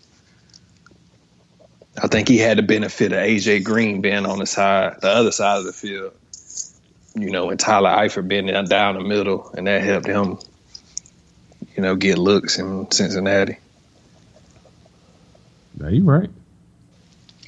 I 2.01 2.07
think 2.07 2.27
he 2.27 2.37
had 2.37 2.57
the 2.57 2.63
benefit 2.63 3.11
of 3.11 3.19
AJ 3.19 3.63
Green 3.63 4.01
being 4.01 4.25
on 4.25 4.39
the 4.39 4.45
side, 4.45 4.97
the 5.01 5.09
other 5.09 5.31
side 5.31 5.59
of 5.59 5.65
the 5.65 5.73
field. 5.73 6.13
You 7.15 7.29
know, 7.29 7.51
and 7.51 7.59
Tyler 7.59 7.91
Eifert 7.91 8.27
being 8.27 8.47
down 8.47 8.95
the 8.95 9.03
middle, 9.03 9.51
and 9.55 9.67
that 9.67 9.83
helped 9.83 10.07
him, 10.07 10.39
you 11.75 11.83
know, 11.83 11.95
get 11.95 12.17
looks 12.17 12.57
in 12.57 12.89
Cincinnati. 12.89 13.57
Yeah, 15.79 15.89
you 15.89 16.03
right. 16.03 16.29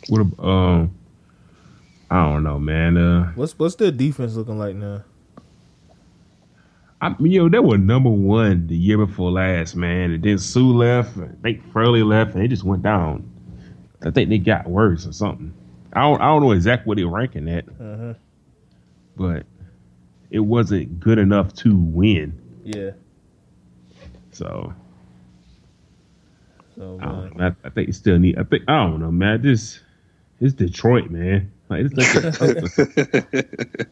What? 0.07 0.27
Um, 0.38 0.93
I 2.09 2.24
don't 2.24 2.43
know, 2.43 2.59
man. 2.59 2.97
Uh, 2.97 3.31
what's 3.35 3.57
what's 3.57 3.75
their 3.75 3.91
defense 3.91 4.35
looking 4.35 4.59
like 4.59 4.75
now? 4.75 5.03
I 7.01 7.15
mean, 7.19 7.31
yo, 7.31 7.50
they 7.50 7.59
were 7.59 7.77
number 7.77 8.09
one 8.09 8.67
the 8.67 8.75
year 8.75 8.97
before 8.97 9.31
last, 9.31 9.75
man. 9.75 10.12
And 10.12 10.24
then 10.24 10.38
Suh 10.38 10.62
left, 10.62 11.17
I 11.17 11.27
think 11.43 11.71
Fairley 11.74 12.03
left, 12.03 12.33
and 12.33 12.41
they 12.41 12.47
just 12.47 12.63
went 12.63 12.83
down. 12.83 13.29
I 14.03 14.12
think 14.12 14.29
they 14.29 14.38
got 14.38 14.67
worse 14.67 15.05
or 15.05 15.12
something. 15.12 15.53
I 15.93 16.01
don't, 16.01 16.21
I 16.21 16.25
don't 16.25 16.41
know 16.41 16.51
exactly 16.51 16.88
what 16.88 16.97
they're 16.97 17.07
ranking 17.07 17.50
at, 17.50 17.65
uh-huh. 17.67 18.13
but 19.15 19.45
it 20.29 20.39
wasn't 20.39 21.00
good 21.00 21.17
enough 21.17 21.53
to 21.55 21.75
win. 21.75 22.39
Yeah. 22.63 22.91
So. 24.31 24.74
So 26.75 27.00
I, 27.01 27.05
uh, 27.05 27.29
I, 27.39 27.67
I, 27.67 27.69
think 27.69 27.88
you 27.88 27.93
still 27.93 28.19
need. 28.19 28.38
I 28.38 28.43
think 28.43 28.63
I 28.67 28.83
don't 28.83 29.00
know, 29.00 29.12
man. 29.12 29.41
This, 29.41 29.79
it's 30.41 30.53
Detroit, 30.53 31.09
man. 31.09 31.51
Like 31.69 31.86
it's 31.86 31.95
like 31.95 32.41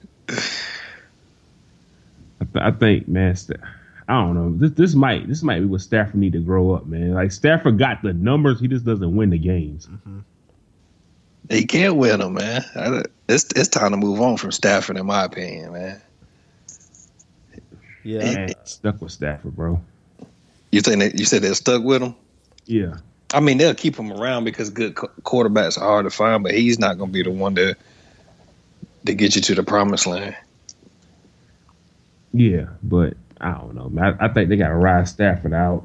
I, 2.41 2.45
th- 2.45 2.55
I 2.55 2.71
think, 2.71 3.07
man, 3.07 3.35
St- 3.35 3.59
I 4.07 4.13
don't 4.13 4.35
know. 4.35 4.55
This 4.55 4.71
this 4.71 4.95
might 4.95 5.27
this 5.27 5.43
might 5.43 5.59
be 5.59 5.65
what 5.65 5.81
Stafford 5.81 6.15
need 6.15 6.33
to 6.33 6.39
grow 6.39 6.71
up, 6.71 6.85
man. 6.85 7.13
Like 7.13 7.31
Stafford 7.31 7.77
got 7.77 8.01
the 8.01 8.13
numbers, 8.13 8.59
he 8.59 8.67
just 8.67 8.85
doesn't 8.85 9.15
win 9.15 9.29
the 9.29 9.37
games. 9.37 9.87
Mm-hmm. 9.87 10.19
He 11.49 11.65
can't 11.65 11.95
win 11.95 12.19
them, 12.19 12.33
man. 12.35 12.63
It's 13.27 13.45
it's 13.55 13.69
time 13.69 13.91
to 13.91 13.97
move 13.97 14.21
on 14.21 14.37
from 14.37 14.51
Stafford, 14.51 14.97
in 14.97 15.05
my 15.05 15.23
opinion, 15.23 15.73
man. 15.73 16.01
Yeah, 18.03 18.35
man, 18.35 18.53
stuck 18.65 19.01
with 19.01 19.11
Stafford, 19.11 19.55
bro. 19.55 19.81
You 20.71 20.81
think 20.81 20.99
that 20.99 21.17
you 21.17 21.25
said 21.25 21.41
they're 21.41 21.53
stuck 21.53 21.83
with 21.83 22.01
him? 22.01 22.15
Yeah. 22.65 22.97
I 23.33 23.39
mean, 23.39 23.57
they'll 23.57 23.73
keep 23.73 23.95
him 23.95 24.11
around 24.11 24.43
because 24.43 24.69
good 24.69 24.95
quarterbacks 24.95 25.77
are 25.77 25.85
hard 25.85 26.05
to 26.05 26.11
find, 26.11 26.43
but 26.43 26.53
he's 26.53 26.79
not 26.79 26.97
going 26.97 27.09
to 27.09 27.13
be 27.13 27.23
the 27.23 27.31
one 27.31 27.55
to 27.55 27.75
to 29.05 29.13
get 29.13 29.35
you 29.35 29.41
to 29.41 29.55
the 29.55 29.63
promised 29.63 30.07
land. 30.07 30.35
Yeah, 32.31 32.67
but 32.83 33.15
I 33.41 33.51
don't 33.51 33.75
know. 33.75 33.91
I, 34.01 34.25
I 34.25 34.27
think 34.29 34.49
they 34.49 34.55
got 34.55 34.69
to 34.69 34.75
ride 34.75 35.07
Stafford 35.07 35.53
out 35.53 35.83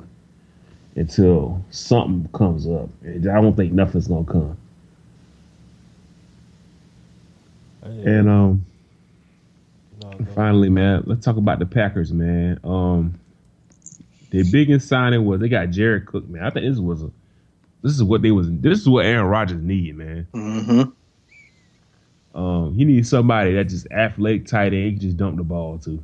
until 0.94 1.64
something 1.70 2.28
comes 2.32 2.66
up. 2.66 2.88
I 3.04 3.18
don't 3.18 3.56
think 3.56 3.72
nothing's 3.72 4.08
gonna 4.08 4.24
come. 4.24 4.56
And 7.82 8.28
um, 8.28 8.66
no, 10.02 10.26
finally, 10.34 10.68
man, 10.68 11.04
let's 11.06 11.24
talk 11.24 11.36
about 11.36 11.58
the 11.58 11.66
Packers, 11.66 12.12
man. 12.12 12.60
Um, 12.64 13.18
the 14.30 14.48
biggest 14.50 14.88
signing 14.88 15.24
was 15.24 15.40
they 15.40 15.48
got 15.48 15.70
Jared 15.70 16.06
Cook, 16.06 16.28
man. 16.28 16.42
I 16.42 16.50
think 16.50 16.66
this 16.66 16.78
was 16.78 17.02
a, 17.02 17.10
this 17.82 17.92
is 17.92 18.02
what 18.02 18.22
they 18.22 18.30
was. 18.30 18.50
This 18.50 18.80
is 18.80 18.88
what 18.88 19.06
Aaron 19.06 19.26
Rodgers 19.26 19.62
need, 19.62 19.96
man. 19.96 20.26
Mm-hmm. 20.32 20.90
Um, 22.38 22.74
he 22.74 22.84
needs 22.84 23.08
somebody 23.08 23.54
that 23.54 23.64
just 23.64 23.90
athletic, 23.90 24.46
tight 24.46 24.72
end, 24.72 24.84
he 24.84 24.90
can 24.92 25.00
just 25.00 25.16
dump 25.16 25.36
the 25.36 25.44
ball 25.44 25.78
to. 25.78 26.02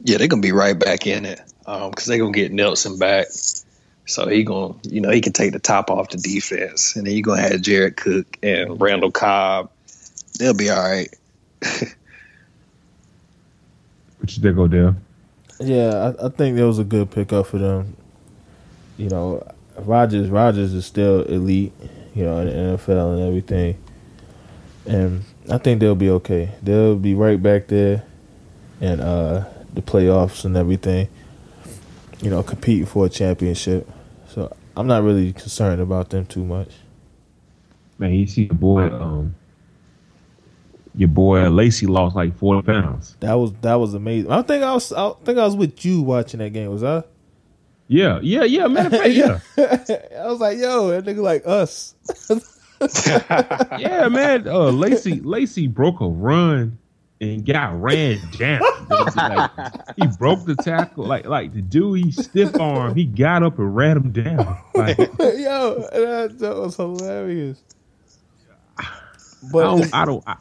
Yeah, 0.00 0.18
they're 0.18 0.28
gonna 0.28 0.42
be 0.42 0.52
right 0.52 0.78
back 0.78 1.06
in 1.06 1.24
it 1.24 1.40
because 1.60 1.84
um, 1.86 1.92
they're 2.06 2.18
gonna 2.18 2.32
get 2.32 2.52
Nelson 2.52 2.98
back. 2.98 3.26
So 4.06 4.26
he 4.28 4.42
gonna, 4.42 4.74
you 4.84 5.00
know, 5.00 5.10
he 5.10 5.20
can 5.20 5.32
take 5.32 5.52
the 5.52 5.58
top 5.58 5.90
off 5.90 6.10
the 6.10 6.18
defense, 6.18 6.96
and 6.96 7.06
then 7.06 7.14
you're 7.14 7.22
gonna 7.22 7.42
have 7.42 7.60
Jared 7.60 7.96
Cook 7.96 8.38
and 8.42 8.80
Randall 8.80 9.10
Cobb. 9.10 9.70
They'll 10.38 10.54
be 10.54 10.70
all 10.70 10.78
right. 10.78 11.08
what 14.18 14.36
you 14.36 14.42
think, 14.42 14.56
Odell? 14.56 14.96
Yeah, 15.60 16.12
I, 16.20 16.26
I, 16.26 16.28
think 16.28 16.56
that 16.56 16.66
was 16.66 16.78
a 16.78 16.84
good 16.84 17.10
pickup 17.10 17.46
for 17.46 17.58
them. 17.58 17.96
You 18.96 19.08
know, 19.08 19.42
Rodgers 19.84 20.28
Rodgers 20.28 20.74
is 20.74 20.86
still 20.86 21.22
elite, 21.22 21.72
you 22.14 22.24
know, 22.24 22.38
in 22.38 22.46
the 22.46 22.52
NFL 22.52 23.14
and 23.14 23.22
everything, 23.26 23.76
and 24.86 25.24
I 25.50 25.58
think 25.58 25.80
they'll 25.80 25.94
be 25.94 26.10
okay. 26.10 26.50
They'll 26.62 26.96
be 26.96 27.14
right 27.14 27.42
back 27.42 27.68
there, 27.68 28.04
and 28.80 29.00
uh, 29.00 29.44
the 29.72 29.82
playoffs 29.82 30.44
and 30.44 30.56
everything. 30.56 31.08
You 32.20 32.30
know, 32.30 32.42
competing 32.42 32.86
for 32.86 33.06
a 33.06 33.08
championship. 33.08 33.88
So 34.26 34.54
I'm 34.76 34.88
not 34.88 35.04
really 35.04 35.32
concerned 35.32 35.80
about 35.80 36.10
them 36.10 36.26
too 36.26 36.44
much. 36.44 36.70
Man, 37.98 38.12
you 38.12 38.26
see 38.26 38.44
your 38.44 38.54
boy, 38.54 38.88
um, 38.90 39.34
your 40.96 41.08
boy 41.08 41.48
Lacy 41.48 41.86
lost 41.86 42.16
like 42.16 42.36
forty 42.36 42.66
pounds. 42.66 43.16
That 43.20 43.34
was 43.34 43.52
that 43.60 43.74
was 43.74 43.94
amazing. 43.94 44.30
I 44.32 44.42
think 44.42 44.64
I 44.64 44.74
was 44.74 44.92
I 44.92 45.12
think 45.24 45.38
I 45.38 45.44
was 45.44 45.54
with 45.54 45.84
you 45.84 46.02
watching 46.02 46.38
that 46.38 46.50
game. 46.50 46.70
Was 46.70 46.82
I? 46.82 47.04
Yeah, 47.88 48.20
yeah, 48.22 48.44
yeah. 48.44 48.66
Matter 48.66 48.96
of 48.96 49.02
fact, 49.02 49.14
yeah. 49.14 49.40
I 50.22 50.26
was 50.26 50.40
like, 50.40 50.58
yo, 50.58 50.88
that 50.88 51.04
nigga 51.04 51.22
like 51.22 51.42
us. 51.46 51.94
yeah, 53.78 54.08
man. 54.08 54.46
Uh, 54.46 54.70
Lacy 54.70 55.20
Lacy 55.20 55.66
broke 55.66 56.00
a 56.00 56.06
run 56.06 56.78
and 57.20 57.44
got 57.44 57.80
ran 57.80 58.20
down. 58.38 58.60
like, 59.16 59.50
he 59.96 60.06
broke 60.18 60.44
the 60.44 60.54
tackle. 60.56 61.04
Like 61.04 61.26
like 61.26 61.54
the 61.54 61.62
dude, 61.62 62.04
he 62.04 62.12
stiff 62.12 62.54
arm. 62.60 62.94
He 62.94 63.06
got 63.06 63.42
up 63.42 63.58
and 63.58 63.74
ran 63.74 63.96
him 63.96 64.12
down. 64.12 64.62
Like, 64.74 64.98
Yo, 64.98 65.88
that, 65.92 66.36
that, 66.38 66.56
was 66.56 66.76
hilarious. 66.76 67.62
But 69.50 69.66
I 69.66 69.78
don't, 69.78 69.94
I 69.94 70.04
don't, 70.04 70.24
I, 70.26 70.36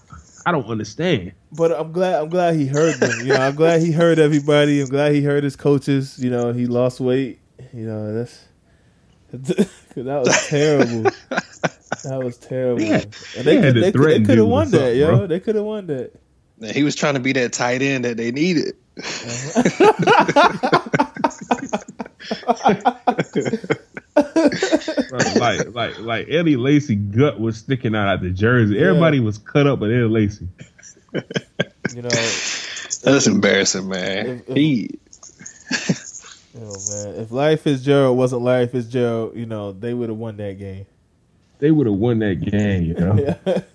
I, 0.48 0.52
don't 0.52 0.68
understand. 0.68 1.34
But 1.52 1.72
I'm 1.72 1.92
glad. 1.92 2.22
I'm 2.22 2.30
glad 2.30 2.56
he 2.56 2.68
heard 2.68 2.96
them. 2.96 3.26
You 3.26 3.34
know, 3.34 3.42
I'm 3.42 3.56
glad 3.56 3.82
he 3.82 3.92
heard 3.92 4.20
everybody. 4.20 4.82
I'm 4.82 4.88
glad 4.88 5.14
he 5.14 5.22
heard 5.22 5.44
his 5.44 5.56
coaches. 5.56 6.18
You 6.18 6.30
know, 6.30 6.54
he 6.54 6.68
lost 6.68 7.00
weight. 7.00 7.40
You 7.74 7.86
know, 7.86 8.14
that's 8.14 8.46
that 9.32 9.70
was 9.96 10.48
terrible. 10.48 11.04
that 12.04 12.22
was 12.24 12.38
terrible. 12.38 12.82
Yeah, 12.82 13.04
and 13.38 13.46
they, 13.46 13.58
they, 13.58 13.72
they, 13.72 13.92
they 13.92 14.24
could 14.24 14.38
have 14.38 14.48
won 14.48 14.72
that, 14.72 14.96
yo. 14.96 15.08
Bro. 15.08 15.28
They 15.28 15.40
could 15.40 15.56
have 15.56 15.66
won 15.66 15.88
that. 15.88 16.14
He 16.74 16.84
was 16.84 16.96
trying 16.96 17.14
to 17.14 17.20
be 17.20 17.34
that 17.34 17.54
tight 17.54 17.82
end 17.82 18.06
that 18.06 18.18
they 18.18 18.32
needed. 18.32 18.76
Uh-huh. 18.98 19.84
like 25.12 25.74
like 25.74 26.00
like 26.00 26.28
Eddie 26.30 26.58
Lacy 26.58 26.96
gut 26.96 27.40
was 27.40 27.58
sticking 27.58 27.96
out 27.96 28.14
of 28.14 28.22
the 28.22 28.30
jersey. 28.30 28.80
Everybody 28.80 29.18
yeah. 29.18 29.24
was 29.24 29.38
cut 29.38 29.68
up, 29.68 29.80
but 29.80 29.90
Eddie 29.90 30.04
Lacy. 30.04 30.48
You 31.96 32.02
know, 32.02 32.10
that's 32.10 33.28
embarrassing, 33.28 33.88
man. 33.88 34.44
If, 34.48 34.50
if, 34.50 34.56
he. 34.56 35.00
oh 36.60 36.76
man, 36.90 37.16
if 37.22 37.32
Larry 37.32 37.56
Fitzgerald 37.56 38.18
wasn't 38.18 38.42
Larry 38.42 38.68
Fitzgerald, 38.68 39.36
you 39.36 39.46
know 39.46 39.72
they 39.72 39.94
would 39.94 40.10
have 40.10 40.18
won 40.18 40.38
that 40.38 40.60
game. 40.60 40.86
They 41.60 41.72
would 41.72 41.88
have 41.88 41.96
won 41.96 42.20
that 42.20 42.36
game, 42.36 42.84
you 42.84 42.94
know. 43.00 43.16
that, 43.16 43.68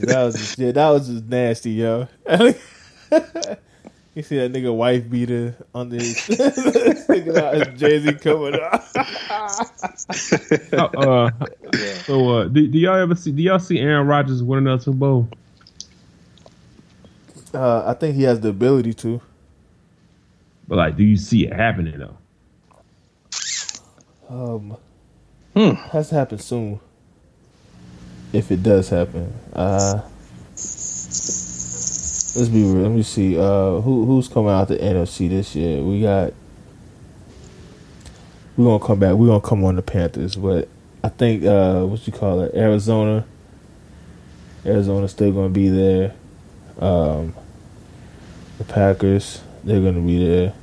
that 0.00 0.22
was 0.24 0.34
just, 0.34 0.58
yeah, 0.58 0.72
that 0.72 0.90
was 0.90 1.08
just 1.08 1.24
nasty, 1.24 1.70
yo. 1.72 2.08
you 4.18 4.22
see 4.24 4.36
that 4.36 4.52
nigga 4.52 4.74
wife 4.74 5.08
beater 5.08 5.54
on 5.74 5.88
the 5.88 6.00
sticking 6.00 7.38
out 7.38 7.54
his 7.54 7.80
jersey 7.80 8.12
coming 8.14 8.54
up. 8.54 8.84
uh, 10.72 10.98
uh, 10.98 11.30
so, 12.02 12.28
uh, 12.28 12.44
do, 12.48 12.66
do, 12.66 12.78
y'all 12.78 12.96
ever 12.96 13.14
see? 13.14 13.30
Do 13.30 13.42
y'all 13.42 13.60
see 13.60 13.78
Aaron 13.78 14.06
Rodgers 14.06 14.42
winning 14.42 14.66
another 14.66 14.82
Super 14.82 14.98
Bowl? 14.98 15.28
Uh, 17.54 17.84
I 17.86 17.94
think 17.94 18.16
he 18.16 18.24
has 18.24 18.40
the 18.40 18.48
ability 18.48 18.92
to. 18.94 19.20
But 20.66 20.76
like, 20.76 20.96
do 20.96 21.04
you 21.04 21.16
see 21.16 21.46
it 21.46 21.52
happening 21.52 21.98
though? 21.98 22.16
Um, 24.28 24.76
hmm. 25.54 25.70
has 25.90 26.10
to 26.10 26.16
happen 26.16 26.38
soon 26.38 26.80
if 28.32 28.50
it 28.50 28.62
does 28.62 28.90
happen. 28.90 29.32
Uh, 29.52 30.02
let's 32.36 32.48
be 32.48 32.62
real. 32.62 32.82
Let 32.82 32.92
me 32.92 33.02
see. 33.02 33.38
Uh, 33.38 33.80
who 33.80 34.04
who's 34.04 34.28
coming 34.28 34.50
out 34.50 34.68
the 34.68 34.76
NFC 34.76 35.28
this 35.28 35.54
year? 35.54 35.82
We 35.82 36.02
got. 36.02 36.32
We're 38.56 38.64
gonna 38.66 38.84
come 38.84 38.98
back. 38.98 39.14
We're 39.14 39.28
gonna 39.28 39.40
come 39.40 39.64
on 39.64 39.76
the 39.76 39.82
Panthers, 39.82 40.36
but 40.36 40.68
I 41.02 41.08
think 41.08 41.44
uh, 41.44 41.84
what 41.84 42.06
you 42.06 42.12
call 42.12 42.40
it, 42.42 42.54
Arizona. 42.54 43.24
Arizona's 44.66 45.12
still 45.12 45.32
gonna 45.32 45.48
be 45.48 45.68
there. 45.68 46.14
Um, 46.78 47.34
the 48.58 48.64
Packers, 48.64 49.40
they're 49.64 49.80
gonna 49.80 50.00
be 50.00 50.26
there. 50.26 50.54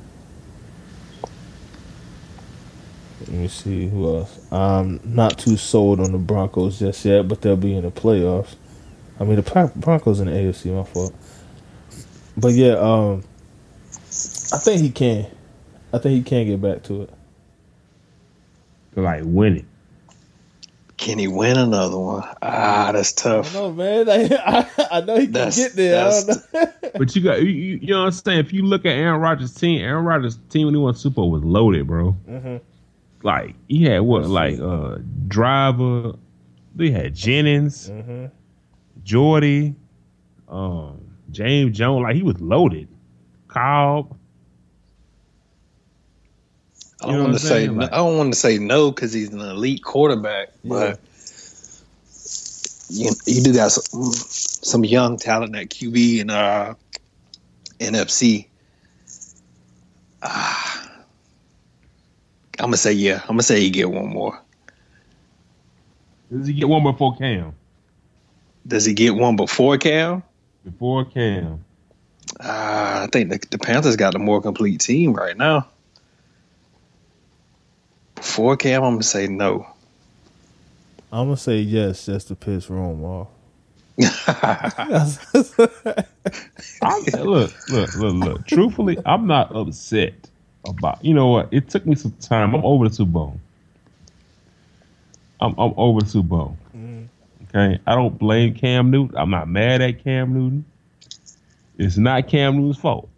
Let 3.20 3.28
me 3.30 3.48
see 3.48 3.88
who 3.88 4.18
else. 4.18 4.52
I'm 4.52 5.00
not 5.02 5.38
too 5.38 5.56
sold 5.56 6.00
on 6.00 6.12
the 6.12 6.18
Broncos 6.18 6.78
just 6.78 7.04
yet, 7.04 7.26
but 7.26 7.40
they'll 7.40 7.56
be 7.56 7.74
in 7.74 7.82
the 7.82 7.90
playoffs. 7.90 8.54
I 9.18 9.24
mean, 9.24 9.36
the 9.36 9.72
Broncos 9.74 10.20
in 10.20 10.26
the 10.26 10.32
AFC, 10.32 10.66
my 10.66 10.84
fault. 10.84 11.14
But 12.36 12.52
yeah, 12.52 12.74
um, 12.74 13.22
I 13.92 14.58
think 14.58 14.82
he 14.82 14.90
can. 14.90 15.26
I 15.92 15.98
think 15.98 16.16
he 16.16 16.22
can 16.22 16.46
get 16.46 16.60
back 16.60 16.82
to 16.84 17.02
it. 17.02 17.10
Like 18.94 19.22
win 19.24 19.56
it. 19.58 19.64
Can 20.96 21.18
he 21.18 21.28
win 21.28 21.58
another 21.58 21.98
one? 21.98 22.24
Ah, 22.40 22.90
that's 22.92 23.12
tough. 23.12 23.52
No 23.52 23.70
man, 23.70 24.06
Like, 24.06 24.32
I, 24.32 24.66
I 24.90 25.00
know 25.02 25.16
he 25.16 25.24
can 25.26 25.32
That's- 25.32 25.56
get 25.56 25.72
there. 25.76 26.06
I 26.06 26.10
don't 26.10 26.54
know. 26.54 26.72
But 26.98 27.14
you 27.14 27.20
got 27.22 27.42
you, 27.42 27.48
you 27.48 27.78
you 27.82 27.88
know 27.88 28.00
what 28.00 28.06
I'm 28.06 28.12
saying. 28.12 28.38
If 28.38 28.54
you 28.54 28.62
look 28.62 28.86
at 28.86 28.92
Aaron 28.92 29.20
Rodgers' 29.20 29.52
team, 29.52 29.82
Aaron 29.82 30.02
Rodgers' 30.06 30.38
team 30.48 30.64
when 30.66 30.74
he 30.74 30.80
won 30.80 30.94
Super 30.94 31.16
Bowl 31.16 31.30
was 31.30 31.44
loaded, 31.44 31.86
bro. 31.86 32.16
Mhm. 32.26 32.60
Like 33.22 33.54
he 33.68 33.82
had 33.84 34.00
what, 34.00 34.24
like 34.26 34.58
uh 34.58 34.96
driver. 35.28 36.14
They 36.74 36.90
had 36.90 37.14
Jennings, 37.14 37.90
Mhm. 37.90 38.30
Jordy, 39.04 39.74
um, 40.48 41.00
James 41.36 41.76
Jones. 41.76 42.02
Like 42.02 42.16
he 42.16 42.22
was 42.22 42.40
loaded. 42.40 42.88
Cobb. 43.48 44.16
I 47.02 47.08
don't 47.08 47.22
want 47.22 47.32
to 47.34 47.38
say. 47.38 47.48
saying? 47.66 47.76
no- 47.76 47.84
I 47.84 47.96
don't 47.96 48.16
want 48.16 48.32
to 48.32 48.38
say 48.38 48.58
no 48.58 48.90
because 48.90 49.12
he's 49.12 49.32
an 49.32 49.40
elite 49.40 49.84
quarterback, 49.84 50.48
but 50.64 50.98
you, 52.88 53.10
you 53.26 53.42
do 53.42 53.52
got 53.52 53.70
some, 53.72 54.12
some 54.12 54.84
young 54.84 55.18
talent 55.18 55.54
at 55.54 55.68
QB 55.68 56.22
and 56.22 56.30
uh, 56.30 56.74
NFC. 57.78 58.46
Ah, 60.22 60.90
I'm 62.58 62.66
gonna 62.66 62.78
say 62.78 62.92
yeah. 62.92 63.20
I'm 63.22 63.28
gonna 63.28 63.42
say 63.42 63.60
he 63.60 63.70
get 63.70 63.90
one 63.90 64.08
more. 64.08 64.40
Does 66.32 66.46
he 66.46 66.54
get 66.54 66.68
one 66.68 66.82
before 66.82 67.14
Cam? 67.16 67.54
Does 68.66 68.84
he 68.84 68.94
get 68.94 69.14
one 69.14 69.36
before 69.36 69.76
Cam? 69.78 70.22
Before 70.66 71.04
Cam. 71.04 71.64
Uh, 72.40 73.06
I 73.06 73.08
think 73.12 73.30
the, 73.30 73.38
the 73.52 73.58
Panthers 73.58 73.94
got 73.94 74.16
a 74.16 74.18
more 74.18 74.42
complete 74.42 74.80
team 74.80 75.12
right 75.12 75.36
now. 75.36 75.68
Before 78.16 78.56
Cam, 78.56 78.82
I'm 78.82 78.94
gonna 78.94 79.04
say 79.04 79.28
no. 79.28 79.64
I'm 81.12 81.26
gonna 81.26 81.36
say 81.36 81.58
yes, 81.58 82.06
just 82.06 82.26
to 82.28 82.34
piss 82.34 82.68
Rome 82.68 83.04
off. 83.04 83.28
I'm, 86.82 87.04
look, 87.24 87.52
look, 87.70 87.94
look, 87.94 88.14
look. 88.14 88.46
Truthfully, 88.48 88.98
I'm 89.06 89.28
not 89.28 89.54
upset 89.54 90.14
about. 90.66 91.04
You 91.04 91.14
know 91.14 91.28
what? 91.28 91.48
It 91.52 91.68
took 91.68 91.86
me 91.86 91.94
some 91.94 92.10
time. 92.20 92.56
I'm 92.56 92.64
over 92.64 92.88
the 92.88 92.94
Super 92.94 93.12
Bowl. 93.12 93.40
I'm, 95.40 95.54
I'm 95.58 95.74
over 95.76 96.00
the 96.00 96.08
Super 96.08 96.26
Bowl. 96.28 96.56
Okay, 97.56 97.80
I 97.86 97.94
don't 97.94 98.18
blame 98.18 98.54
Cam 98.54 98.90
Newton. 98.90 99.16
I'm 99.16 99.30
not 99.30 99.48
mad 99.48 99.80
at 99.80 100.04
Cam 100.04 100.34
Newton. 100.34 100.66
It's 101.78 101.96
not 101.96 102.28
Cam 102.28 102.56
Newton's 102.58 102.76
fault. 102.76 103.08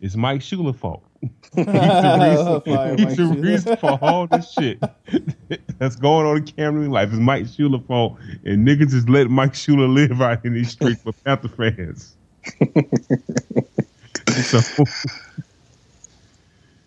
It's 0.00 0.16
Mike 0.16 0.40
Shula's 0.40 0.78
fault. 0.78 1.04
he's 1.20 1.66
the 1.66 2.62
reason, 2.64 3.08
he's 3.08 3.16
the 3.18 3.24
reason 3.26 3.76
for 3.76 3.98
all 4.00 4.26
this 4.26 4.50
shit 4.52 4.82
that's 5.78 5.96
going 5.96 6.26
on 6.26 6.38
in 6.38 6.44
Cam 6.44 6.76
Newton's 6.76 6.94
life. 6.94 7.10
It's 7.10 7.18
Mike 7.18 7.44
Shula's 7.44 7.84
fault, 7.86 8.16
and 8.46 8.66
niggas 8.66 8.92
just 8.92 9.10
let 9.10 9.28
Mike 9.28 9.52
Shula 9.52 9.92
live 9.92 10.22
out 10.22 10.42
in 10.46 10.54
these 10.54 10.70
streets 10.70 11.02
for 11.02 11.12
Panther 11.12 11.48
fans. 11.48 12.16
so, 14.44 14.84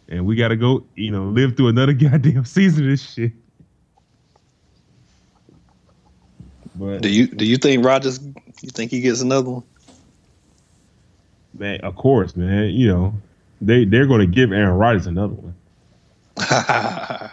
and 0.09 0.25
we 0.25 0.35
got 0.35 0.47
to 0.47 0.55
go, 0.55 0.83
you 0.95 1.11
know, 1.11 1.25
live 1.25 1.55
through 1.55 1.67
another 1.67 1.93
goddamn 1.93 2.45
season 2.45 2.85
of 2.85 2.89
this 2.89 3.07
shit. 3.07 3.33
But 6.75 7.01
Do 7.01 7.09
you 7.09 7.27
do 7.27 7.45
you 7.45 7.57
think 7.57 7.85
Rodgers? 7.85 8.19
You 8.61 8.69
think 8.69 8.91
he 8.91 9.01
gets 9.01 9.21
another 9.21 9.49
one? 9.49 9.63
man, 11.57 11.81
of 11.81 11.95
course, 11.95 12.35
man, 12.35 12.69
you 12.71 12.87
know, 12.87 13.13
they 13.61 13.85
they're 13.85 14.07
going 14.07 14.21
to 14.21 14.27
give 14.27 14.51
Aaron 14.51 14.77
Rodgers 14.77 15.07
another 15.07 15.35
one. 15.35 15.55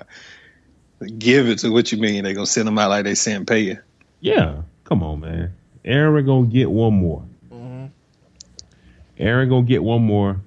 Give 1.18 1.48
it 1.48 1.60
to 1.60 1.70
what 1.70 1.90
you 1.90 1.96
mean? 1.98 2.24
They're 2.24 2.34
gonna 2.34 2.44
send 2.44 2.68
him 2.68 2.76
out 2.76 2.90
like 2.90 3.04
they 3.04 3.14
sent 3.14 3.48
Peyton. 3.48 3.80
Yeah, 4.20 4.60
come 4.84 5.02
on, 5.02 5.20
man. 5.20 5.54
Aaron 5.82 6.26
gonna 6.26 6.46
get 6.46 6.70
one 6.70 6.92
more. 6.92 7.24
Mm-hmm. 7.50 7.86
Aaron 9.16 9.48
gonna 9.48 9.64
get 9.64 9.82
one 9.82 10.02
more. 10.02 10.38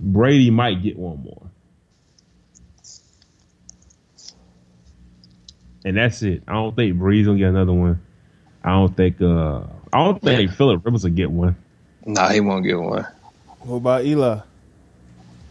Brady 0.00 0.50
might 0.50 0.82
get 0.82 0.98
one 0.98 1.22
more. 1.22 1.49
And 5.84 5.96
that's 5.96 6.22
it. 6.22 6.42
I 6.46 6.52
don't 6.54 6.76
think 6.76 6.96
Brees 6.96 7.24
gonna 7.26 7.38
get 7.38 7.48
another 7.48 7.72
one. 7.72 8.00
I 8.62 8.70
don't 8.70 8.94
think 8.96 9.20
uh 9.20 9.62
I 9.92 10.04
don't 10.04 10.22
think 10.22 10.50
Philip 10.52 10.84
Rivers 10.84 11.04
will 11.04 11.10
get 11.10 11.30
one. 11.30 11.56
Nah, 12.04 12.28
he 12.28 12.40
won't 12.40 12.64
get 12.64 12.78
one. 12.78 13.06
What 13.60 13.76
about 13.76 14.04
Eli? 14.04 14.40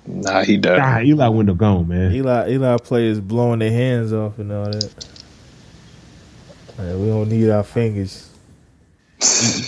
Nah, 0.06 0.44
he 0.44 0.58
does. 0.58 0.80
Nah, 0.80 1.02
Eli 1.02 1.28
wouldn't 1.28 1.50
have 1.50 1.58
gone, 1.58 1.88
man. 1.88 2.12
Eli 2.14 2.50
Eli 2.52 2.78
players 2.78 3.20
blowing 3.20 3.60
their 3.60 3.72
hands 3.72 4.14
off 4.14 4.40
and 4.40 4.52
all 4.52 4.66
that. 4.66 5.08
Man, 6.78 7.02
we 7.02 7.08
don't 7.08 7.30
need 7.30 7.50
our 7.50 7.64
fingers. 7.64 8.30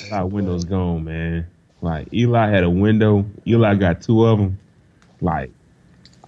Eli 0.07 0.21
window's 0.23 0.65
gone, 0.65 1.03
man. 1.03 1.47
Like 1.81 2.13
Eli 2.13 2.49
had 2.49 2.63
a 2.63 2.69
window. 2.69 3.25
Eli 3.45 3.75
got 3.75 4.01
two 4.01 4.25
of 4.25 4.37
them. 4.37 4.59
Like, 5.19 5.51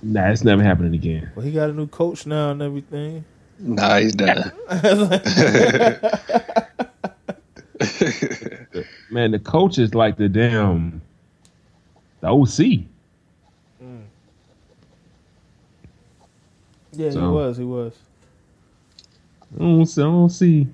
nah, 0.02 0.30
it's 0.30 0.44
never 0.44 0.64
happening 0.64 0.94
again. 0.94 1.32
Well, 1.36 1.46
he 1.46 1.52
got 1.52 1.70
a 1.70 1.74
new 1.74 1.88
coach 1.88 2.26
now 2.26 2.52
and 2.52 2.62
everything. 2.62 3.26
Nah, 3.60 3.98
he's 4.00 4.14
done. 4.16 4.52
Man, 9.12 9.32
the 9.32 9.40
coach 9.40 9.78
is 9.78 9.94
like 9.94 10.18
the 10.18 10.28
damn 10.30 11.02
the 12.22 12.28
OC. 12.30 12.86
Yeah, 16.96 17.10
he 17.10 17.18
was. 17.18 17.58
He 17.58 17.64
was. 17.64 17.94
I 19.56 19.60
don't 19.60 19.86
see, 19.86 20.02
I 20.02 20.06
don't 20.06 20.30
see 20.30 20.68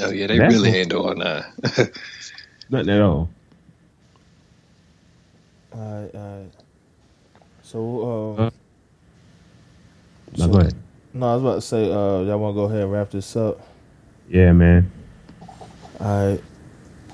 Oh 0.00 0.10
yeah, 0.10 0.26
they 0.26 0.38
That's 0.38 0.54
really 0.54 0.68
what- 0.70 0.76
ain't 0.76 0.88
doing 0.90 1.18
that. 1.20 1.90
nothing 2.70 2.88
at 2.90 3.00
all. 3.00 3.28
All 5.72 5.80
right, 6.02 6.14
all 6.14 6.38
right. 6.38 6.50
So, 7.62 8.36
uh, 8.38 8.42
Uh, 8.46 8.50
No, 10.36 10.44
so- 10.46 10.48
go 10.52 10.58
ahead. 10.60 10.74
No, 11.12 11.26
I 11.26 11.34
was 11.34 11.42
about 11.42 11.54
to 11.56 11.60
say, 11.60 11.84
uh, 11.90 12.22
y'all 12.22 12.38
want 12.38 12.54
to 12.54 12.60
go 12.60 12.64
ahead 12.66 12.82
and 12.82 12.92
wrap 12.92 13.10
this 13.10 13.34
up? 13.34 13.60
Yeah, 14.28 14.52
man. 14.52 14.92
All 15.98 16.30
right. 16.30 16.44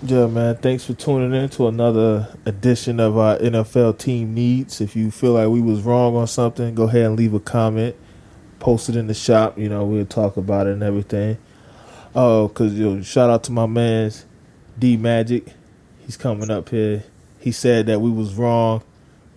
Yeah, 0.03 0.27
man. 0.27 0.57
Thanks 0.57 0.85
for 0.85 0.93
tuning 0.93 1.33
in 1.33 1.49
to 1.51 1.69
another 1.69 2.29
edition 2.45 3.01
of 3.01 3.17
our 3.17 3.39
NFL 3.39 3.99
Team 3.99 4.35
Needs. 4.35 4.83
If 4.83 4.95
you 4.95 5.11
feel 5.11 5.33
like 5.33 5.49
we 5.49 5.63
was 5.63 5.81
wrong 5.81 6.15
on 6.15 6.27
something, 6.27 6.75
go 6.75 6.83
ahead 6.83 7.07
and 7.07 7.17
leave 7.17 7.33
a 7.33 7.41
comment. 7.41 7.97
Post 8.59 8.91
it 8.91 8.97
in 8.97 9.07
the 9.07 9.15
shop. 9.15 9.59
You 9.59 9.71
know, 9.71 9.87
we'll 9.87 10.05
talk 10.05 10.37
about 10.37 10.67
it 10.67 10.75
and 10.75 10.83
everything. 10.83 11.39
Oh, 12.15 12.49
cause 12.49 12.75
you 12.75 12.97
know, 12.97 13.03
shout 13.03 13.31
out 13.31 13.45
to 13.45 13.53
my 13.53 13.65
man's 13.65 14.27
D 14.79 14.99
Magic. 14.99 15.47
He's 16.05 16.19
coming 16.19 16.51
up 16.51 16.69
here. 16.69 17.03
He 17.41 17.51
said 17.51 17.87
that 17.87 18.03
we 18.03 18.11
was 18.11 18.35
wrong. 18.35 18.83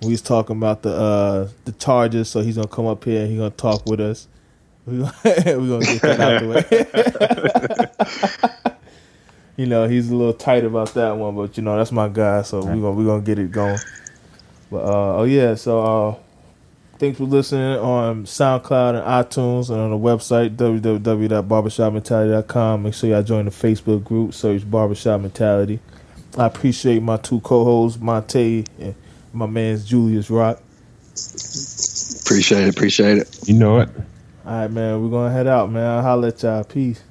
We 0.02 0.12
was 0.12 0.22
talking 0.22 0.58
about 0.58 0.82
the 0.82 0.94
uh 0.94 1.50
the 1.64 1.72
Chargers, 1.72 2.30
so 2.30 2.42
he's 2.42 2.58
gonna 2.58 2.68
come 2.68 2.88
up 2.88 3.06
here 3.06 3.22
and 3.22 3.30
he's 3.30 3.40
gonna 3.40 3.52
talk 3.52 3.86
with 3.86 4.02
us. 4.02 4.28
We 4.90 4.98
gonna, 5.00 5.12
gonna 5.68 5.86
get 5.86 6.02
that 6.02 6.20
out 6.20 6.42
the 6.42 6.48
way. 8.48 8.52
you 9.58 9.66
know, 9.66 9.88
he's 9.88 10.10
a 10.10 10.16
little 10.16 10.34
tight 10.34 10.64
about 10.64 10.94
that 10.94 11.18
one, 11.18 11.36
but 11.36 11.58
you 11.58 11.64
know, 11.64 11.76
that's 11.78 11.92
my 11.92 12.08
guy, 12.08 12.44
so 12.44 12.60
we're 12.60 12.76
gonna 12.76 12.92
we 12.92 13.04
gonna 13.06 13.22
get 13.22 13.40
it 13.40 13.52
going. 13.52 13.80
But 14.72 14.86
uh 14.86 15.18
oh 15.18 15.24
yeah, 15.26 15.56
so 15.56 15.82
uh 15.82 16.16
thanks 16.98 17.18
for 17.18 17.26
listening 17.26 17.78
on 17.80 18.24
SoundCloud 18.26 18.96
and 18.96 19.04
iTunes 19.06 19.70
and 19.70 19.80
on 19.80 19.92
the 19.92 19.98
website 19.98 20.56
www.barbershopmentality.com. 20.56 22.84
Make 22.84 22.94
sure 22.94 23.10
y'all 23.10 23.24
join 23.24 23.44
the 23.46 23.52
Facebook 23.52 24.04
group, 24.04 24.34
search 24.34 24.70
Barbershop 24.70 25.22
Mentality. 25.22 25.80
I 26.38 26.46
appreciate 26.46 27.02
my 27.02 27.18
two 27.18 27.40
co-hosts, 27.42 28.00
Monte 28.00 28.66
and 28.80 28.96
my 29.34 29.46
man's 29.46 29.84
Julius 29.84 30.30
Rock. 30.30 30.62
appreciate 32.26 32.68
it, 32.68 32.70
appreciate 32.70 33.18
it. 33.18 33.40
You 33.48 33.56
know 33.56 33.80
it. 33.80 33.90
All 34.50 34.56
right, 34.56 34.72
man, 34.72 35.04
we're 35.04 35.12
gonna 35.12 35.32
head 35.32 35.46
out, 35.46 35.70
man. 35.70 35.86
I'll 35.86 36.02
holler 36.02 36.30
at 36.30 36.42
y'all. 36.42 36.64
Peace. 36.64 37.04